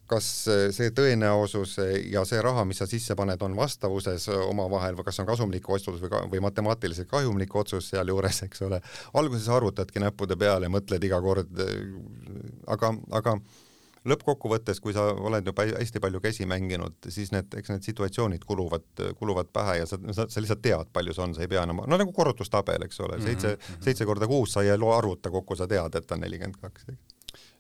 [0.09, 0.27] kas
[0.75, 1.77] see tõenäosus
[2.11, 6.01] ja see raha, mis sa sisse paned, on vastavuses omavahel või kas on kasumlik otsus
[6.03, 8.81] või, või matemaatiliselt kahjumlik otsus sealjuures, eks ole.
[9.13, 11.63] alguses arvutadki näppude peale, mõtled iga kord,
[12.75, 13.37] aga, aga
[14.09, 18.85] lõppkokkuvõttes, kui sa oled juba hästi palju käsi mänginud, siis need, eks need situatsioonid kuluvad,
[19.19, 21.83] kuluvad pähe ja sa, sa, sa lihtsalt tead, palju see on, sa ei pea enam,
[21.87, 23.83] no nagu korrutustabel, eks ole, seitse mm, -hmm.
[23.87, 26.89] seitse korda kuus sa ei arvuta kokku, sa tead, et on nelikümmend kaks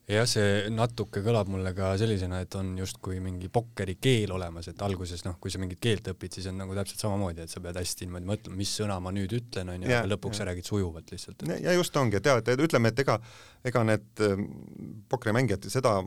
[0.09, 4.85] jah, see natuke kõlab mulle ka sellisena, et on justkui mingi pokkeri keel olemas, et
[4.85, 7.79] alguses noh, kui sa mingit keelt õpid, siis on nagu täpselt samamoodi, et sa pead
[7.79, 10.43] hästi niimoodi mõtlema, mis sõna ma nüüd ütlen, onju, ja lõpuks ja.
[10.43, 11.45] sa räägid sujuvalt lihtsalt.
[11.63, 13.19] ja just ongi, et jah, et ütleme, et ega,
[13.63, 14.47] ega need äh,
[15.13, 15.99] pokkerimängijad seda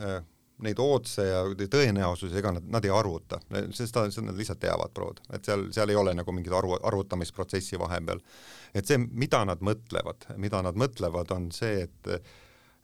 [0.00, 0.22] äh,
[0.62, 3.40] neid ootse ja tõenäosusi, ega nad, nad ei arvuta,
[3.74, 7.80] sest ta, nad lihtsalt teavad prood, et seal, seal ei ole nagu mingit arvu, arvutamisprotsessi
[7.82, 8.22] vahepeal.
[8.72, 12.12] et see, mida nad mõtlevad, mida nad mõtlevad, on see, et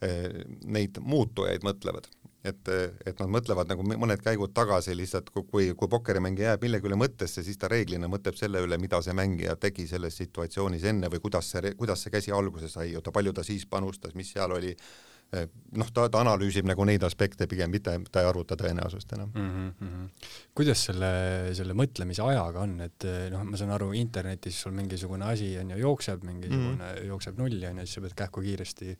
[0.00, 2.06] neid muutujaid mõtlevad.
[2.46, 2.68] et,
[3.04, 7.42] et nad mõtlevad nagu mõned käigud tagasi lihtsalt, kui, kui pokkerimängija jääb millegi üle mõttesse,
[7.42, 11.50] siis ta reeglina mõtleb selle üle, mida see mängija tegi selles situatsioonis enne või kuidas
[11.50, 15.17] see, kuidas see käsi alguse sai, oota, palju ta siis panustas, mis seal oli Eh,
[15.28, 19.72] noh, ta, ta analüüsib nagu neid aspekte pigem, mitte ta ei arvuta tõenäosust enam mm.
[19.76, 20.28] -hmm.
[20.56, 21.10] kuidas selle,
[21.56, 25.74] selle mõtlemise ajaga on, et eh, noh, ma saan aru, internetis sul mingisugune asi on
[25.74, 27.06] ju jookseb, mingisugune mm -hmm.
[27.12, 28.96] jookseb nulli on ju, siis sa pead kähku kiiresti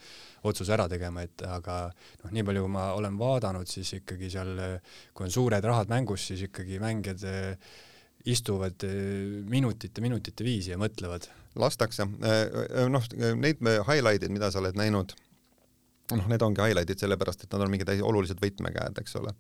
[0.51, 1.79] otsuse ära tegema, et aga
[2.25, 4.53] noh, nii palju kui ma olen vaadanud, siis ikkagi seal,
[5.15, 7.57] kui on suured rahad mängus, siis ikkagi mängijad eh,
[8.27, 8.85] istuvad
[9.49, 11.29] minutite, minutite viisi ja mõtlevad.
[11.57, 12.05] lastakse,
[12.89, 15.15] noh, neid highlight'id, mida sa oled näinud
[16.17, 19.35] noh, need ongi highlight'id sellepärast, et nad on mingid olulised võtmekäed, eks ole.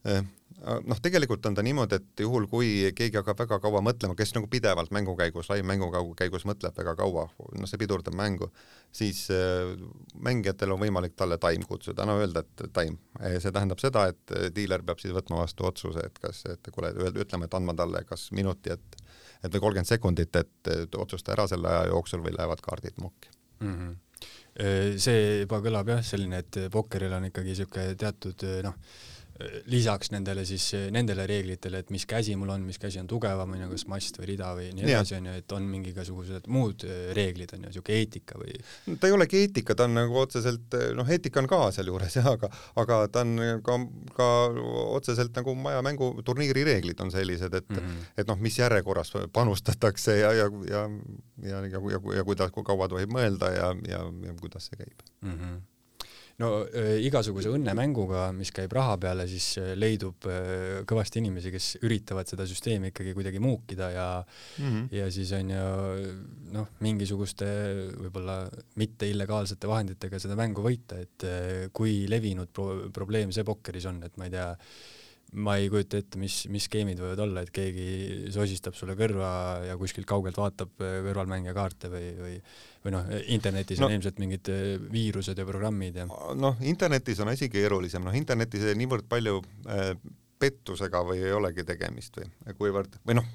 [0.00, 4.48] noh, tegelikult on ta niimoodi, et juhul, kui keegi hakkab väga kaua mõtlema, kes nagu
[4.48, 7.26] pidevalt mängu käigus, lai mängu käigus mõtleb väga kaua,
[7.58, 8.48] noh, see pidurdab mängu,
[8.96, 9.74] siis äh,
[10.16, 12.96] mängijatel on võimalik talle time kutsuda, no öelda, et time.
[13.36, 17.44] see tähendab seda, et diiler peab siis võtma vastu otsuse, et kas, et kuule, ütleme,
[17.44, 19.02] et andma talle kas minuti, et
[19.44, 23.74] et või kolmkümmend sekundit, et otsusta ära selle aja jooksul või lähevad kaardid mokki mm.
[23.74, 23.96] -hmm.
[25.00, 28.76] See juba kõlab jah, selline, et pokkeril on ikkagi niisugune teatud noh,
[29.70, 33.64] lisaks nendele siis, nendele reeglitele, et mis käsi mul on, mis käsi on tugevam, on
[33.64, 36.84] ju, kas mast või rida või nii edasi, on ju, et on mingi igasugused muud
[36.86, 38.56] äh, reeglid, on ju, niisugune eetika või?
[39.00, 42.52] ta ei olegi eetika, ta on nagu otseselt, noh, eetika on ka sealjuures jah, aga,
[42.82, 43.34] aga ta on
[43.66, 43.78] ka,
[44.18, 44.28] ka
[44.98, 48.12] otseselt nagu maja mängu turniiri reeglid on sellised, et mm, -hmm.
[48.20, 50.86] et noh, mis järjekorras panustatakse ja, ja, ja,
[51.42, 55.06] ja, ja, ja, ja kuidas, kui kaua tohib mõelda ja, ja, ja kuidas see käib
[55.20, 55.36] mm.
[55.36, 55.60] -hmm
[56.40, 61.68] no äh, igasuguse õnnemänguga, mis käib raha peale, siis äh, leidub äh, kõvasti inimesi, kes
[61.86, 64.86] üritavad seda süsteemi ikkagi kuidagi muukida ja mm -hmm.
[64.96, 66.14] ja siis on ju
[66.56, 67.50] noh, mingisuguste
[67.98, 68.38] võib-olla
[68.80, 71.26] mitte illegaalsete vahenditega seda mängu võita, et
[71.72, 74.48] kui levinud pro probleem see pokkeris on, et ma ei tea,
[75.32, 79.30] ma ei kujuta ette, mis, mis skeemid võivad olla, et keegi sosistab sulle kõrva
[79.68, 82.34] ja kuskilt kaugelt vaatab kõrvalmängija kaarte või, või
[82.84, 87.28] või noh, internetis no, on ilmselt mingid äh, viirused ja programmid ja noh, internetis on
[87.32, 89.92] asi keerulisem, noh internetis niivõrd palju äh,
[90.40, 93.26] pettusega või ei olegi tegemist või kuivõrd, või noh,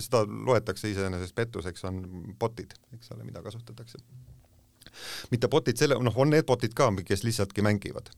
[0.00, 2.00] seda loetakse iseenesest pettuseks, on
[2.40, 4.00] botid, eks ole, mida kasutatakse.
[5.30, 8.08] mitte botid selle, noh, on need botid ka, kes lihtsaltki mängivad.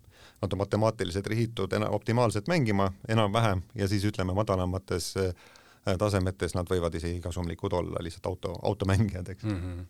[0.40, 5.34] Nad on matemaatiliselt rihitud optimaalselt mängima enam-vähem ja siis ütleme, madalamates äh,
[5.98, 9.56] tasemetes nad võivad isegi kasumlikud olla, lihtsalt auto, automängijad, eks mm.
[9.56, 9.88] -hmm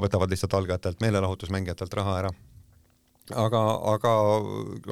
[0.00, 2.32] võtavad lihtsalt algajatelt, meelelahutusmängijatelt raha ära.
[3.34, 3.60] aga,
[3.94, 4.10] aga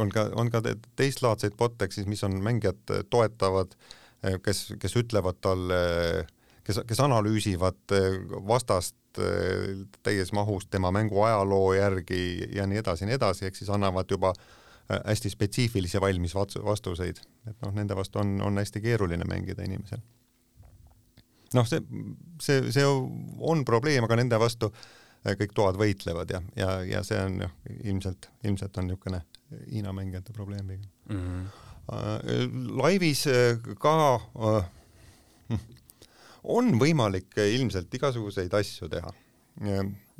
[0.00, 0.62] on ka, on ka
[0.96, 3.74] teistlaadseid bot'e, ehk siis mis on mängijad toetavad,
[4.44, 5.82] kes, kes ütlevad talle,
[6.64, 7.96] kes, kes analüüsivad
[8.48, 8.96] vastast
[10.02, 14.08] täies mahus tema mängu ajaloo järgi ja nii edasi ja nii edasi, ehk siis annavad
[14.10, 14.32] juba
[15.00, 20.02] hästi spetsiifilisi valmis vastuseid, et noh, nende vastu on, on hästi keeruline mängida inimesel
[21.56, 21.80] noh, see,
[22.42, 27.20] see, see on probleem, aga nende vastu äh, kõik toad võitlevad ja, ja, ja see
[27.20, 29.22] on jah, ilmselt, ilmselt on niisugune
[29.68, 31.18] Hiina mängijate probleem pigem mm.
[31.18, 32.78] -hmm.
[32.80, 33.94] laivis äh, ka
[36.56, 39.12] on võimalik ilmselt igasuguseid asju teha.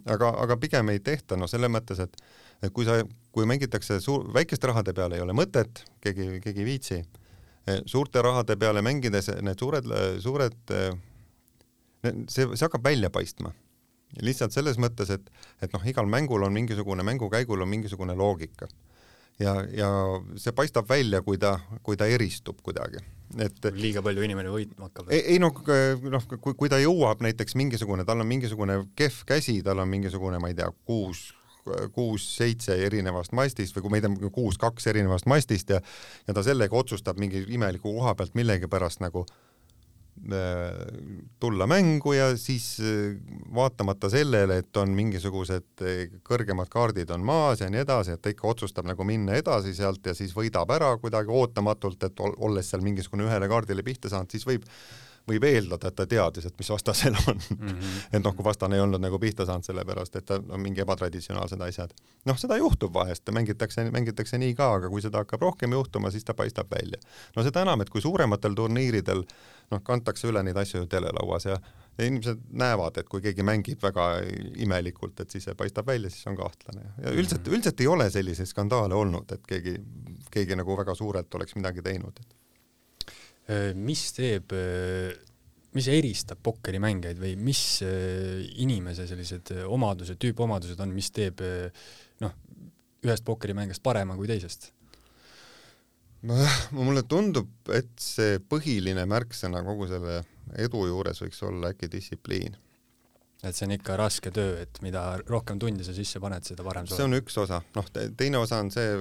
[0.04, 2.16] aga, aga pigem ei tehta, noh, selles mõttes, et
[2.62, 3.00] et kui sa,
[3.34, 7.00] kui mängitakse suur, väikeste rahade peale ei ole mõtet, keegi, keegi ei viitsi,
[7.86, 9.88] suurte rahade peale mängides need suured,
[10.22, 10.74] suured
[12.02, 13.52] see, see hakkab välja paistma.
[14.20, 15.30] lihtsalt selles mõttes, et,
[15.62, 18.68] et noh, igal mängul on mingisugune, mängukäigul on mingisugune loogika.
[19.40, 19.88] ja, ja
[20.36, 23.00] see paistab välja, kui ta, kui ta eristub kuidagi
[23.40, 25.08] et liiga palju inimene võitma hakkab.
[25.08, 25.54] ei, ei noh,
[26.12, 30.38] noh, kui, kui ta jõuab näiteks mingisugune, tal on mingisugune kehv käsi, tal on mingisugune,
[30.38, 31.30] ma ei tea, kuus
[31.94, 35.80] kuus-seitse erinevast mastist või kui ma ei tea, kuus-kaks erinevast mastist ja
[36.26, 40.38] ja ta sellega otsustab mingi imeliku koha pealt millegipärast nagu äh,
[41.40, 43.14] tulla mängu ja siis äh,
[43.54, 48.32] vaatamata sellele, et on mingisugused äh, kõrgemad kaardid on maas ja nii edasi, et ta
[48.34, 52.82] ikka otsustab nagu minna edasi sealt ja siis võidab ära kuidagi ootamatult, et olles seal
[52.82, 54.66] mingisugune ühele kaardile pihta saanud, siis võib
[55.28, 57.68] võib eeldada, et ta teadis, et mis vastasel on mm.
[57.68, 58.00] -hmm.
[58.12, 60.82] et noh, kui vastane ei olnud nagu pihta saanud, sellepärast et ta on no, mingi
[60.82, 61.94] ebatraditsionaalsed asjad.
[62.24, 66.24] noh, seda juhtub vahest, mängitakse, mängitakse nii ka, aga kui seda hakkab rohkem juhtuma, siis
[66.24, 66.98] ta paistab välja.
[67.36, 69.24] no seda enam, et kui suurematel turniiridel
[69.70, 71.60] noh, kantakse üle neid asju telelauas ja
[71.98, 74.06] ja inimesed näevad, et kui keegi mängib väga
[74.64, 76.86] imelikult, et siis see paistab välja, siis on kahtlane.
[77.04, 77.54] ja üldiselt, mhm.
[77.54, 79.76] üldiselt ei ole selliseid skandaale olnud, et keegi,
[80.30, 82.41] keegi nagu väga suurelt oleks midagi teinud et
[83.74, 85.14] mis teeb, äh,
[85.74, 91.42] mis eristab pokkerimängijaid või mis äh, inimese sellised omadused, tüüpomadused on, mis teeb
[92.22, 92.36] noh,
[93.02, 94.70] ühest pokkerimängijast parema kui teisest?
[96.78, 100.20] mulle tundub, et see põhiline märksõna kogu selle
[100.62, 102.54] edu juures võiks olla äkki distsipliin.
[103.42, 106.86] et see on ikka raske töö, et mida rohkem tunde sa sisse paned, seda parem
[106.86, 107.00] sa oled.
[107.00, 108.94] see on üks osa, noh, teine osa on see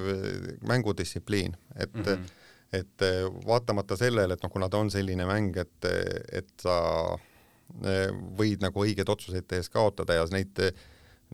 [0.65, 2.40] mängudistsipliin, et mm -hmm
[2.71, 5.89] et eh, vaatamata sellele, et noh, kuna ta on selline mäng, et,
[6.31, 6.77] et sa
[7.83, 10.63] eh, võid nagu õigeid otsuseid tehes kaotada ja neid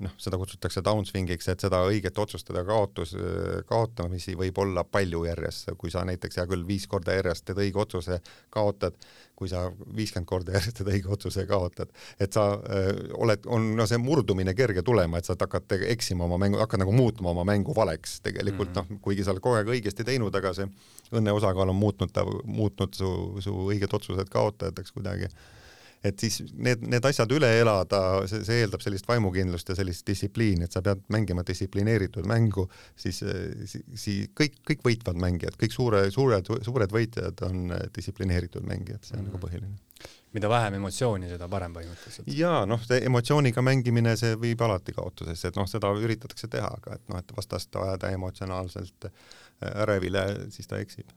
[0.04, 3.16] noh, seda kutsutakse downswingiks, et seda õiget otsustada kaotus,
[3.70, 7.82] kaotamisi võib olla palju järjest, kui sa näiteks hea küll viis korda järjest teed õige
[7.82, 8.20] otsuse,
[8.54, 8.98] kaotad,
[9.38, 9.66] kui sa
[9.98, 12.94] viiskümmend korda järjest teed õige otsuse kaotad, et sa öö,
[13.26, 16.94] oled, on no see murdumine kerge tulema, et sa hakkad eksima oma mängu, hakkad nagu
[16.96, 18.98] muutma oma mängu valeks tegelikult mm -hmm.
[18.98, 20.70] noh, kuigi sa oled kogu aeg õigesti teinud, aga see
[21.12, 25.30] õnne osakaal on muutnud ta, muutnud su, su õiged otsused kaotajateks kuidagi
[26.06, 30.68] et siis need, need asjad üle elada, see, see eeldab sellist vaimukindlust ja sellist distsipliini,
[30.68, 33.24] et sa pead mängima distsiplineeritud mängu, siis,
[33.66, 39.26] siis, kõik, kõik võitvad mängijad, kõik suure, suured, suured võitjad on distsiplineeritud mängijad, see on
[39.26, 39.34] mm -hmm.
[39.34, 39.76] nagu põhiline
[40.38, 42.28] mida vähem emotsiooni, seda parem põhimõtteliselt.
[42.38, 46.98] jaa, noh, see emotsiooniga mängimine, see viib alati kaotusesse, et noh, seda üritatakse teha, aga
[47.00, 49.10] et noh, et vastast ajada emotsionaalselt
[49.62, 51.10] ärevile, siis ta eksib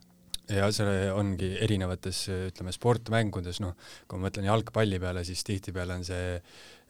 [0.55, 3.77] ja see ongi erinevates, ütleme, sportmängudes, noh,
[4.09, 6.37] kui ma mõtlen jalgpalli peale, siis tihtipeale on see,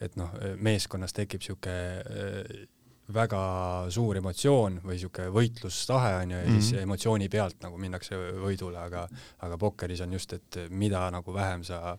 [0.01, 2.67] et noh, meeskonnas tekib niisugune äh,
[3.11, 3.43] väga
[3.91, 6.67] suur emotsioon või niisugune võitlustahe on ju, ja mm -hmm.
[6.69, 9.09] siis emotsiooni pealt nagu minnakse võidule, aga
[9.47, 11.99] aga pokkeris on just, et mida nagu vähem sa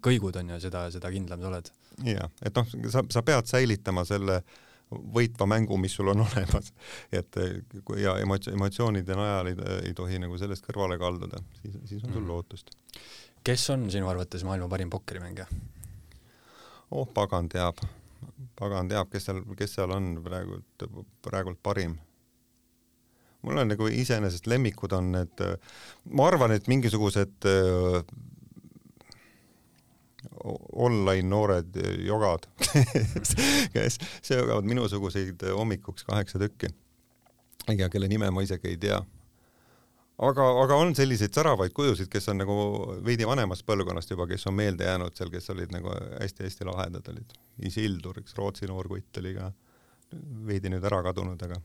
[0.00, 1.72] kõigud on ju, seda, seda kindlam sa oled.
[2.04, 4.60] jah, et noh, sa, sa pead säilitama selle äh,
[5.14, 6.72] võitva mängu, mis sul on olemas.
[7.12, 7.40] et
[8.00, 12.22] ja emotsioon, emotsioonide najal ei, ei tohi nagu sellest kõrvale kalduda, siis, siis on sul
[12.22, 12.30] mhm.
[12.30, 12.76] lootust.
[13.44, 15.48] kes on sinu arvates maailma parim pokkerimängija?
[16.92, 17.80] oh, pagan teab,
[18.58, 20.88] pagan teab, kes seal, kes seal on praegult,
[21.24, 21.98] praegult parim
[23.42, 25.42] mul on nagu iseenesest lemmikud on need,
[26.14, 27.48] ma arvan, et mingisugused
[30.72, 31.76] online noored
[32.06, 32.48] jogad
[33.74, 36.72] kes söögavad minusuguseid hommikuks kaheksa tükki
[37.68, 38.98] ja kelle nime ma isegi ei tea.
[40.18, 42.56] aga, aga on selliseid säravaid kujusid, kes on nagu
[43.04, 47.36] veidi vanemast põlvkonnast juba, kes on meelde jäänud seal, kes olid nagu hästi-hästi lahedad olid.
[47.66, 49.52] Isildur, üks Rootsi noorkutt oli ka
[50.46, 51.60] veidi nüüd ära kadunud, aga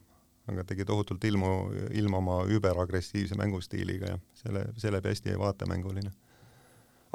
[0.48, 1.50] aga tegi tohutult ilmu,
[2.00, 6.14] ilma oma überagressiivse mängustiiliga ja selle, selle hästi vaatemänguline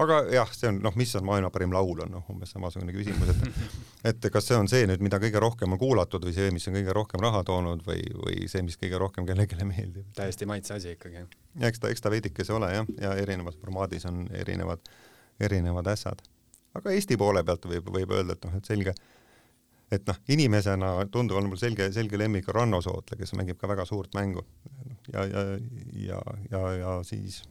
[0.02, 3.32] aga jah, see on noh, mis on maailma parim laul, on noh, umbes samasugune küsimus,
[3.32, 3.70] et
[4.12, 6.76] et kas see on see nüüd, mida kõige rohkem on kuulatud või see, mis on
[6.78, 10.10] kõige rohkem raha toonud või, või see, mis kõige rohkem kellelegi meeldib.
[10.18, 11.24] täiesti maitse asi ikkagi.
[11.60, 14.92] ja eks ta, eks ta veidikese ole jah, ja erinevas formaadis on erinevad,
[15.40, 16.22] erinevad ässad.
[16.74, 18.94] aga Eesti poole pealt võib, võib öelda, et noh, et selge,
[19.92, 23.86] et noh, inimesena tundub, on mul selge, selge lemmik Ranno Sootle, kes mängib ka väga
[23.88, 24.44] suurt mängu
[25.12, 25.42] ja, ja,
[25.92, 27.42] ja, ja, ja siis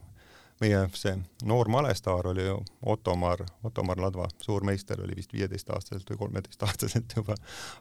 [0.62, 1.14] meie see
[1.48, 7.36] noor malestaar oli ju Ottomar, Ottomar Ladva, suur meister, oli vist viieteistaastaselt või kolmeteistaastaselt juba,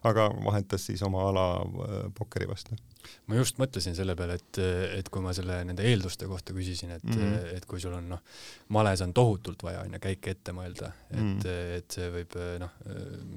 [0.07, 2.77] aga vahetas siis oma ala äh, pokkeri vastu.
[3.27, 4.59] ma just mõtlesin selle peale, et,
[4.97, 7.55] et kui ma selle nende eelduste kohta küsisin, et mm, -hmm.
[7.57, 8.21] et kui sul on noh,
[8.69, 11.77] males on tohutult vaja onju käike ette mõelda, et mm, -hmm.
[11.77, 12.77] et see võib noh,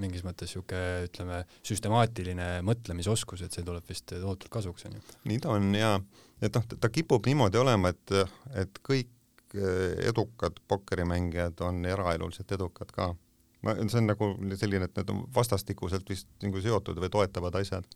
[0.01, 5.01] mingis mõttes sihuke ütleme süstemaatiline mõtlemisoskus, et see tuleb vist tohutult kasuks onju.
[5.25, 6.01] nii ta on ja,
[6.43, 8.17] et noh, ta kipub niimoodi olema, et,
[8.55, 9.14] et kõik
[9.55, 13.15] Eh, edukad pokkerimängijad on eraeluliselt edukad ka.
[13.63, 14.27] ma, see on nagu
[14.59, 17.87] selline, et need on vastastikuselt vist nagu seotud või toetavad asjad.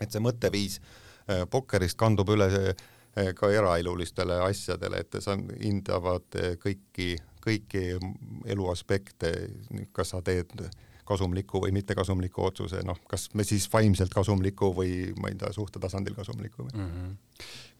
[0.00, 0.78] et see mõtteviis
[1.28, 7.10] eh, pokkerist kandub üle eh, ka eraelulistele asjadele, et sa hindavad kõiki,
[7.44, 7.84] kõiki
[8.56, 9.34] elu aspekte,
[9.92, 10.56] kas sa teed
[11.04, 16.14] kasumliku või mittekasumliku otsuse, noh, kas me siis vaimselt kasumliku või ma ei tea, suhtetasandil
[16.18, 16.88] kasumliku või mm.
[16.96, 17.20] -hmm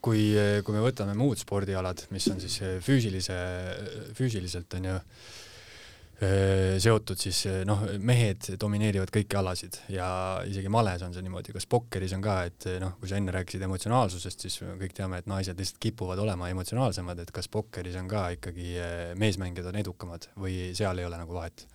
[0.03, 0.27] kui,
[0.65, 3.39] kui me võtame muud spordialad, mis on siis eh, füüsilise,
[4.19, 10.07] füüsiliselt on ju eh, seotud, siis eh, noh, mehed domineerivad kõiki alasid ja
[10.49, 13.67] isegi males on see niimoodi, kas pokkeris on ka, et noh, kui sa enne rääkisid
[13.69, 18.29] emotsionaalsusest, siis kõik teame, et naised lihtsalt kipuvad olema emotsionaalsemad, et kas pokkeris on ka
[18.39, 18.75] ikkagi
[19.23, 21.67] meesmängijad on edukamad või seal ei ole nagu vahet?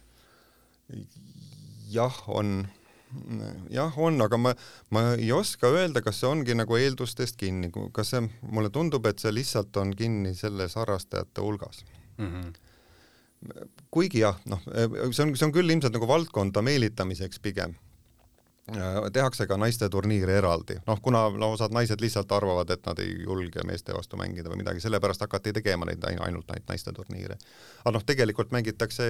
[1.91, 2.67] Jah, on
[3.71, 4.53] jah, on, aga ma,
[4.91, 9.23] ma ei oska öelda, kas see ongi nagu eeldustest kinni, kas see, mulle tundub, et
[9.23, 11.83] see lihtsalt on kinni selles harrastajate hulgas
[12.17, 12.27] mm.
[12.27, 13.67] -hmm.
[13.91, 17.77] kuigi jah, noh, see on, see on küll ilmselt nagu valdkonda meelitamiseks pigem
[19.13, 23.63] tehakse ka naisteturniire eraldi, noh kuna no osad naised lihtsalt arvavad, et nad ei julge
[23.67, 27.39] meeste vastu mängida või midagi, sellepärast hakati tegema neid ainult neid naisteturniire.
[27.85, 29.07] aga noh, tegelikult mängitakse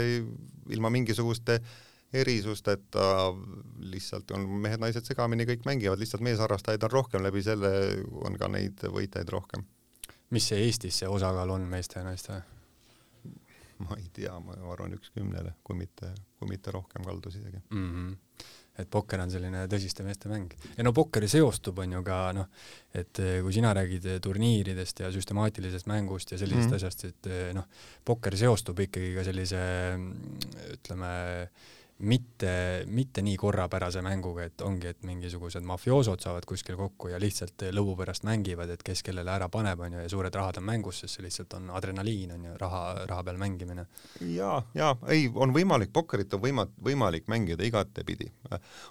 [0.69, 1.77] ilma mingisuguste äh,
[2.13, 3.33] erisusteta
[3.79, 7.71] lihtsalt on mehed-naised segamini, kõik mängivad, lihtsalt meesharrastajaid on rohkem, läbi selle
[8.23, 9.65] on ka neid võitjaid rohkem.
[10.29, 12.41] mis see Eestis see osakaal on meeste ja naiste?
[13.77, 17.91] ma ei tea, ma arvan üks kümnele, kui mitte, kui mitte rohkem kaldus isegi mm.
[17.91, 18.15] -hmm
[18.77, 20.53] et pokker on selline tõsiste meeste mäng.
[20.77, 22.49] ja no pokkeri seostub, on ju ka noh,
[22.93, 26.75] et kui sina räägid turniiridest ja süstemaatilisest mängust ja sellisest mm -hmm.
[26.75, 27.65] asjast, et noh,
[28.05, 29.63] pokker seostub ikkagi ka sellise
[30.73, 31.11] ütleme,
[31.99, 37.65] mitte, mitte nii korrapärase mänguga, et ongi, et mingisugused mafioosod saavad kuskil kokku ja lihtsalt
[37.73, 41.17] lõbu pärast mängivad, et kes kellele ära paneb, onju, ja suured rahad on mängus, sest
[41.17, 43.87] see lihtsalt on adrenaliin, onju, raha, raha peal mängimine.
[44.21, 48.29] ja, ja ei, on võimalik, pokkerit on võima-, võimalik mängida igatepidi.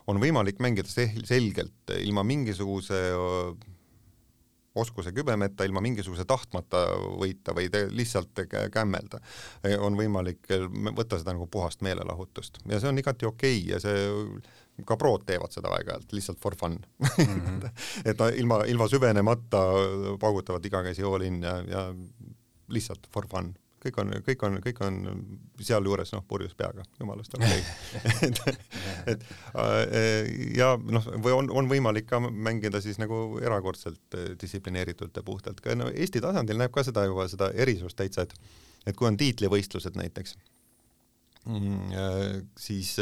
[0.07, 3.01] on võimalik mängida selgelt ilma mingisuguse
[4.77, 6.85] oskuse kübemeta, ilma mingisuguse tahtmata
[7.21, 9.21] võita või lihtsalt kämmelda.
[9.81, 10.47] on võimalik
[10.97, 14.07] võtta seda nagu puhast meelelahutust ja see on igati okei okay ja see
[14.85, 17.07] ka prod teevad seda aeg-ajalt lihtsalt for fun mm.
[17.25, 17.69] -hmm.
[18.11, 19.63] et ilma, ilma süvenemata
[20.21, 21.87] paugutavad iga käsi all in ja, ja
[22.69, 24.99] lihtsalt for fun kõik on, kõik on, kõik on
[25.63, 28.29] sealjuures noh, purjus peaga, jumalast okei okay.
[28.29, 28.41] et,
[29.13, 29.27] et
[29.63, 35.25] äh, ja noh, või on, on võimalik ka mängida siis nagu erakordselt äh, distsiplineeritult ja
[35.27, 38.37] puhtalt, ka no Eesti tasandil näeb ka seda juba, seda erisust täitsa, et
[38.87, 40.37] et kui on tiitlivõistlused näiteks,
[41.51, 42.27] mm, äh,
[42.59, 42.93] siis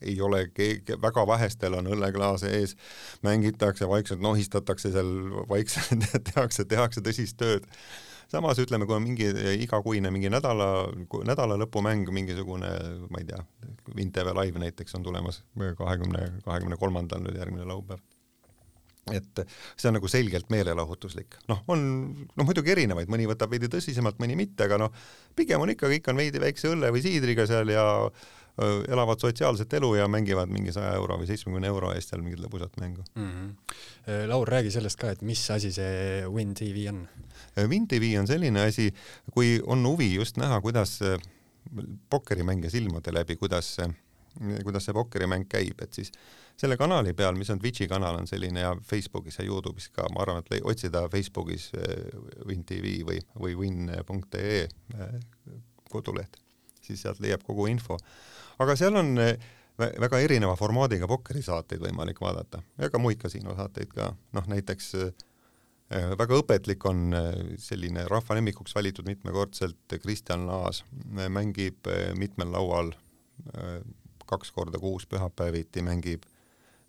[0.00, 2.74] ei ole keegi, väga vähestel on õlleklaas ees,
[3.22, 5.10] mängitakse vaikselt, nohistatakse seal
[5.48, 7.68] vaikselt, tehakse, tehakse tõsist tööd
[8.30, 9.28] samas ütleme, kui on mingi
[9.64, 10.70] igakuine mingi nädala,
[11.26, 12.70] nädala lõpumäng, mingisugune,
[13.10, 13.42] ma ei tea,
[13.96, 15.42] Vinteve live näiteks on tulemas
[15.78, 18.02] kahekümne, kahekümne kolmandal nüüd järgmine laupäev
[19.10, 19.40] et
[19.74, 21.80] see on nagu selgelt meelelahutuslik, noh, on
[22.12, 24.92] noh, muidugi erinevaid, mõni võtab veidi tõsisemalt, mõni mitte, aga noh,
[25.34, 27.86] pigem on ikka, kõik on veidi väikse õlle või siidriga seal ja
[28.88, 32.76] elavad sotsiaalset elu ja mängivad mingi saja euro või seitsmekümne euro eest seal mingit lõbusat
[32.80, 33.30] mängu mm.
[33.30, 34.26] -hmm.
[34.28, 37.06] Laur, räägi sellest ka, et mis asi see Win TV on?
[37.68, 38.90] Win TV on selline asi,
[39.34, 40.98] kui on huvi just näha, kuidas
[42.10, 43.76] pokkerimänge silmade läbi, kuidas,
[44.64, 46.12] kuidas see pokkerimäng käib, et siis
[46.60, 50.24] selle kanali peal, mis on Twitch'i kanal, on selline ja Facebookis ja Youtube'is ka, ma
[50.24, 51.70] arvan, et otsida Facebookis
[52.48, 54.66] Win TV või, või win.ee
[55.90, 56.36] koduleht,
[56.84, 57.98] siis sealt leiab kogu info.
[58.60, 59.16] Aga seal on
[59.80, 65.12] väga erineva formaadiga pokkerisaateid võimalik vaadata ja ka muid kasiinosaateid ka, noh näiteks eh,
[65.90, 70.84] väga õpetlik on eh, selline rahva lemmikuks valitud mitmekordselt Kristjan Laas,
[71.28, 71.88] mängib
[72.18, 72.92] mitmel laual
[74.30, 76.26] kaks korda kuus pühapäeviti mängib,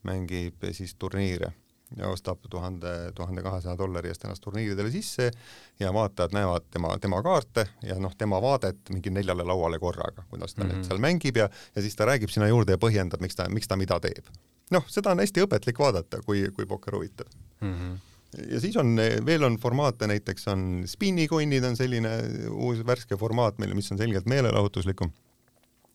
[0.04, 1.54] mängib siis turniire
[1.98, 5.32] ja ostab tuhande, tuhande kahesaja dollari eest ennast turniiridele sisse
[5.80, 10.56] ja vaatajad näevad tema, tema kaarte ja noh, tema vaadet mingi neljale lauale korraga, kuidas
[10.56, 10.76] ta mm -hmm.
[10.76, 13.68] nüüd seal mängib ja, ja siis ta räägib sinna juurde ja põhjendab, miks ta, miks
[13.68, 14.26] ta mida teeb.
[14.72, 17.28] noh, seda on hästi õpetlik vaadata, kui, kui pokker huvitab
[17.62, 17.74] mm.
[17.74, 18.11] -hmm
[18.50, 22.14] ja siis on, veel on formaate, näiteks on spinnikonnid on selline
[22.50, 25.12] uus värske formaat meil, mis on selgelt meelelahutuslikum.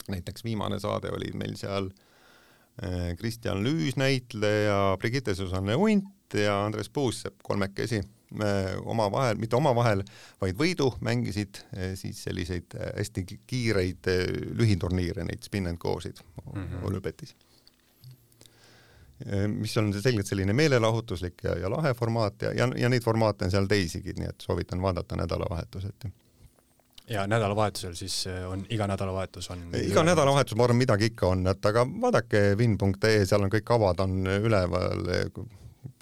[0.09, 1.91] näiteks viimane saade oli meil seal
[2.83, 8.03] Äh, Kristjan Lüüs näitleja, Brigitte Susanne Unt ja Andres Puussepp kolmekesi
[8.85, 10.03] omavahel, mitte omavahel,
[10.43, 14.11] vaid võidu mängisid äh, siis selliseid hästi kiireid
[14.59, 16.85] lühiturniire, neid spin and go'sid mm -hmm.
[16.85, 17.37] Olüpetis.
[19.49, 23.55] Mis on selgelt selline meelelahutuslik ja, ja lahe formaat ja, ja, ja neid formaate on
[23.55, 26.13] seal teisigi, nii et soovitan vaadata nädalavahetuseti
[27.11, 29.69] ja nädalavahetusel siis eh, on, iga nädalavahetus on?
[29.83, 34.03] iga nädalavahetus, ma arvan, midagi ikka on, et aga vaadake win.ee, seal on kõik kavad
[34.03, 35.07] on üleval,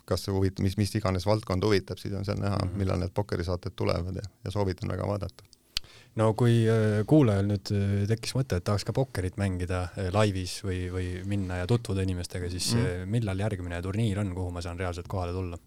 [0.09, 2.79] kas huvit-, mis, mis iganes valdkond huvitab, siis on seal näha mm, -hmm.
[2.81, 5.45] millal need pokkerisaated tulevad ja, ja soovitan väga vaadata.
[6.21, 10.89] No kui eh, kuulajal nüüd eh, tekkis mõte, et tahaks ka pokkerit mängida laivis või,
[10.93, 15.09] või minna ja tutvuda inimestega, siis mm millal järgmine turniir on, kuhu ma saan reaalselt
[15.09, 15.59] kohale tulla?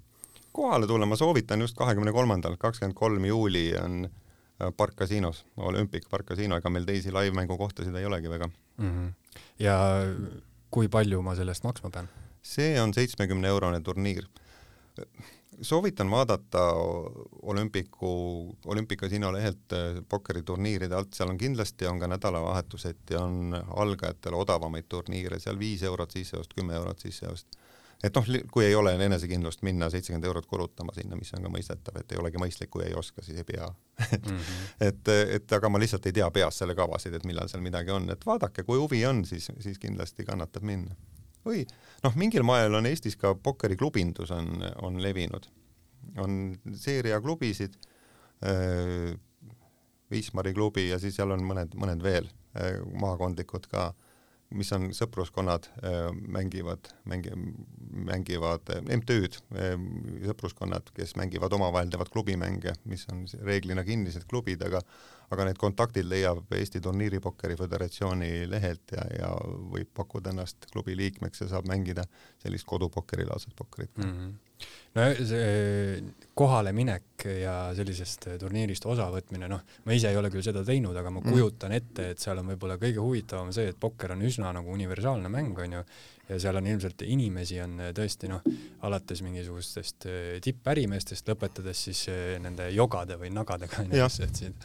[0.52, 4.16] kohale tulla ma soovitan just kahekümne kolmandal, kakskümmend kolm juuli on äh,
[4.60, 8.88] Äh, Park Casinos, Olympic Park Casino, ega meil teisi live-mängu kohtasid ei olegi väga mm.
[8.90, 9.42] -hmm.
[9.62, 9.76] ja
[10.74, 12.10] kui palju ma selle eest maksma pean?
[12.42, 14.26] see on seitsmekümne eurone turniir.
[15.62, 16.74] Soovitan vaadata
[17.42, 18.10] Olümpiku,
[18.66, 24.86] Olympic Casino lehelt äh, pokkeriturniiride alt, seal on kindlasti on ka nädalavahetuseti on algajatele odavamaid
[24.90, 27.58] turniire, seal viis eurot sisseost, kümme eurot sisseost
[28.04, 31.98] et noh, kui ei ole enesekindlust minna seitsekümmend eurot kulutama sinna, mis on ka mõistetav,
[32.00, 34.22] et ei olegi mõistlik, kui ei oska, siis ei pea mm.
[34.28, 34.72] -hmm.
[34.90, 38.10] et, et aga ma lihtsalt ei tea peast selle kavasid, et millal seal midagi on,
[38.14, 40.96] et vaadake, kui huvi on, siis, siis kindlasti kannatab minna.
[41.48, 41.64] Või
[42.04, 45.48] noh, mingil moel on Eestis ka pokkeriklubindus on, on levinud,
[46.24, 46.42] on
[46.74, 47.80] seeriaklubisid
[48.46, 49.16] äh,,
[50.08, 53.90] Wismari klubi ja siis seal on mõned, mõned veel äh, maakondlikud ka
[54.56, 57.36] mis on sõpruskonnad, äh, mängivad, mängi-,
[58.08, 59.42] mängivad MTÜ-d,
[60.30, 64.82] sõpruskonnad, kes mängivad omavahel, teevad klubimänge, mis on reeglina kinnised klubid, aga
[65.34, 69.32] aga need kontaktid leiab Eesti Turniiripokkeri Föderatsiooni lehelt ja, ja
[69.74, 72.08] võib pakkuda ennast klubi liikmeks ja saab mängida
[72.44, 74.12] sellist kodupokkerilaadset pokkerit mm.
[74.12, 74.36] -hmm
[74.98, 76.00] no see
[76.38, 81.22] kohaleminek ja sellisest turniirist osavõtmine, noh, ma ise ei ole küll seda teinud, aga ma
[81.22, 81.34] mhm.
[81.34, 85.32] kujutan ette, et seal on võib-olla kõige huvitavam see, et pokker on üsna nagu universaalne
[85.34, 85.84] mäng, onju,
[86.30, 88.46] ja seal on ilmselt inimesi on tõesti noh,
[88.88, 90.10] alates mingisugustest
[90.46, 92.08] tippärimeestest, lõpetades siis
[92.44, 94.58] nende jogade või nagadega, onju, et siin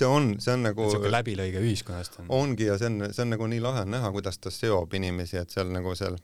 [0.00, 2.32] see on, see on nagu niisugune läbilõige ühiskonnast on.
[2.40, 5.40] ongi ja see on, see on nagu nii lahe on näha, kuidas ta seob inimesi,
[5.40, 6.18] et seal nagu seal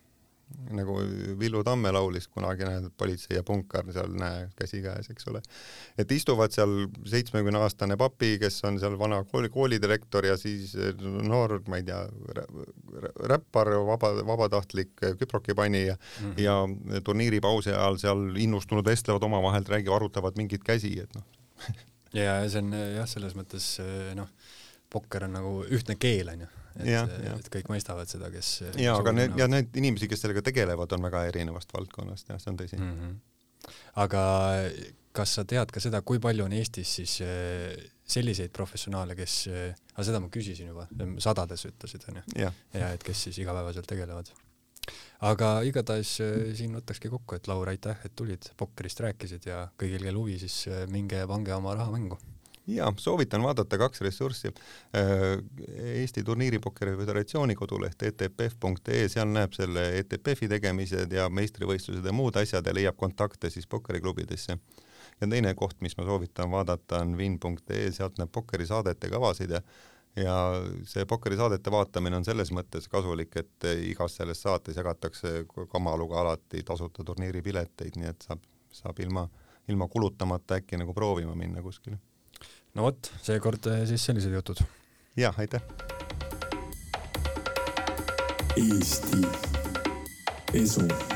[0.71, 0.95] nagu
[1.41, 5.41] Villu Tamme laulis kunagi, näed, politsei ja punkar seal, näe, käsikäes, eks ole.
[5.99, 11.81] et istuvad seal seitsmekümne-aastane papi, kes on seal vana kooli, koolidirektor ja siis noor, ma
[11.81, 12.05] ei tea,
[13.33, 16.41] räppar, vaba, vabatahtlik küprokipanija mm -hmm.
[16.43, 21.27] ja turniiripausi ajal seal innustunud vestlevad omavahel, räägivad, arutavad mingeid käsi, et noh
[22.25, 23.73] ja see on jah, selles mõttes
[24.19, 24.31] noh,
[24.93, 29.39] pokker on nagu ühtne keel, onju et, et kõik mõistavad seda, kes ja aga need
[29.41, 32.95] ja need inimesi, kes sellega tegelevad, on väga erinevast valdkonnast, jah, see on tõsi mm.
[33.01, 33.75] -hmm.
[34.05, 34.23] aga
[35.17, 39.77] kas sa tead ka seda, kui palju on Eestis siis eh, selliseid professionaale, kes, eh,
[39.95, 40.87] aga seda ma küsisin juba,
[41.23, 44.33] sadades ütlesid onju, ja et kes siis igapäevaselt tegelevad.
[45.21, 50.05] Aga igatahes eh, siin võtakski kokku, et Laur, aitäh, et tulid, pokkerist rääkisid ja kõigil,
[50.05, 52.19] kel huvi, siis minge pange oma raha mängu
[52.67, 54.49] ja soovitan vaadata kaks ressurssi.
[54.49, 55.39] Äh,
[55.77, 62.67] Eesti Turniiripokkeri Föderatsiooni koduleht etpf.ee, seal näeb selle ETPF-i tegemised ja meistrivõistlused ja muud asjad
[62.67, 64.59] ja leiab kontakte siis pokkeriklubidesse.
[65.21, 69.61] ja teine koht, mis ma soovitan vaadata, on win.ee, sealt näeb pokkerisaadete kavasid ja
[70.17, 70.37] ja
[70.89, 77.05] see pokkerisaadete vaatamine on selles mõttes kasulik, et igas selles saates jagatakse kamaluga alati tasuta
[77.05, 79.29] turniiripileteid, nii et saab, saab ilma,
[79.69, 81.99] ilma kulutamata äkki nagu proovima minna kuskile
[82.77, 84.61] no vot, seekord eh, siis sellised jutud.
[85.17, 85.63] jah, aitäh.
[88.57, 89.21] Eesti
[90.55, 91.16] Esu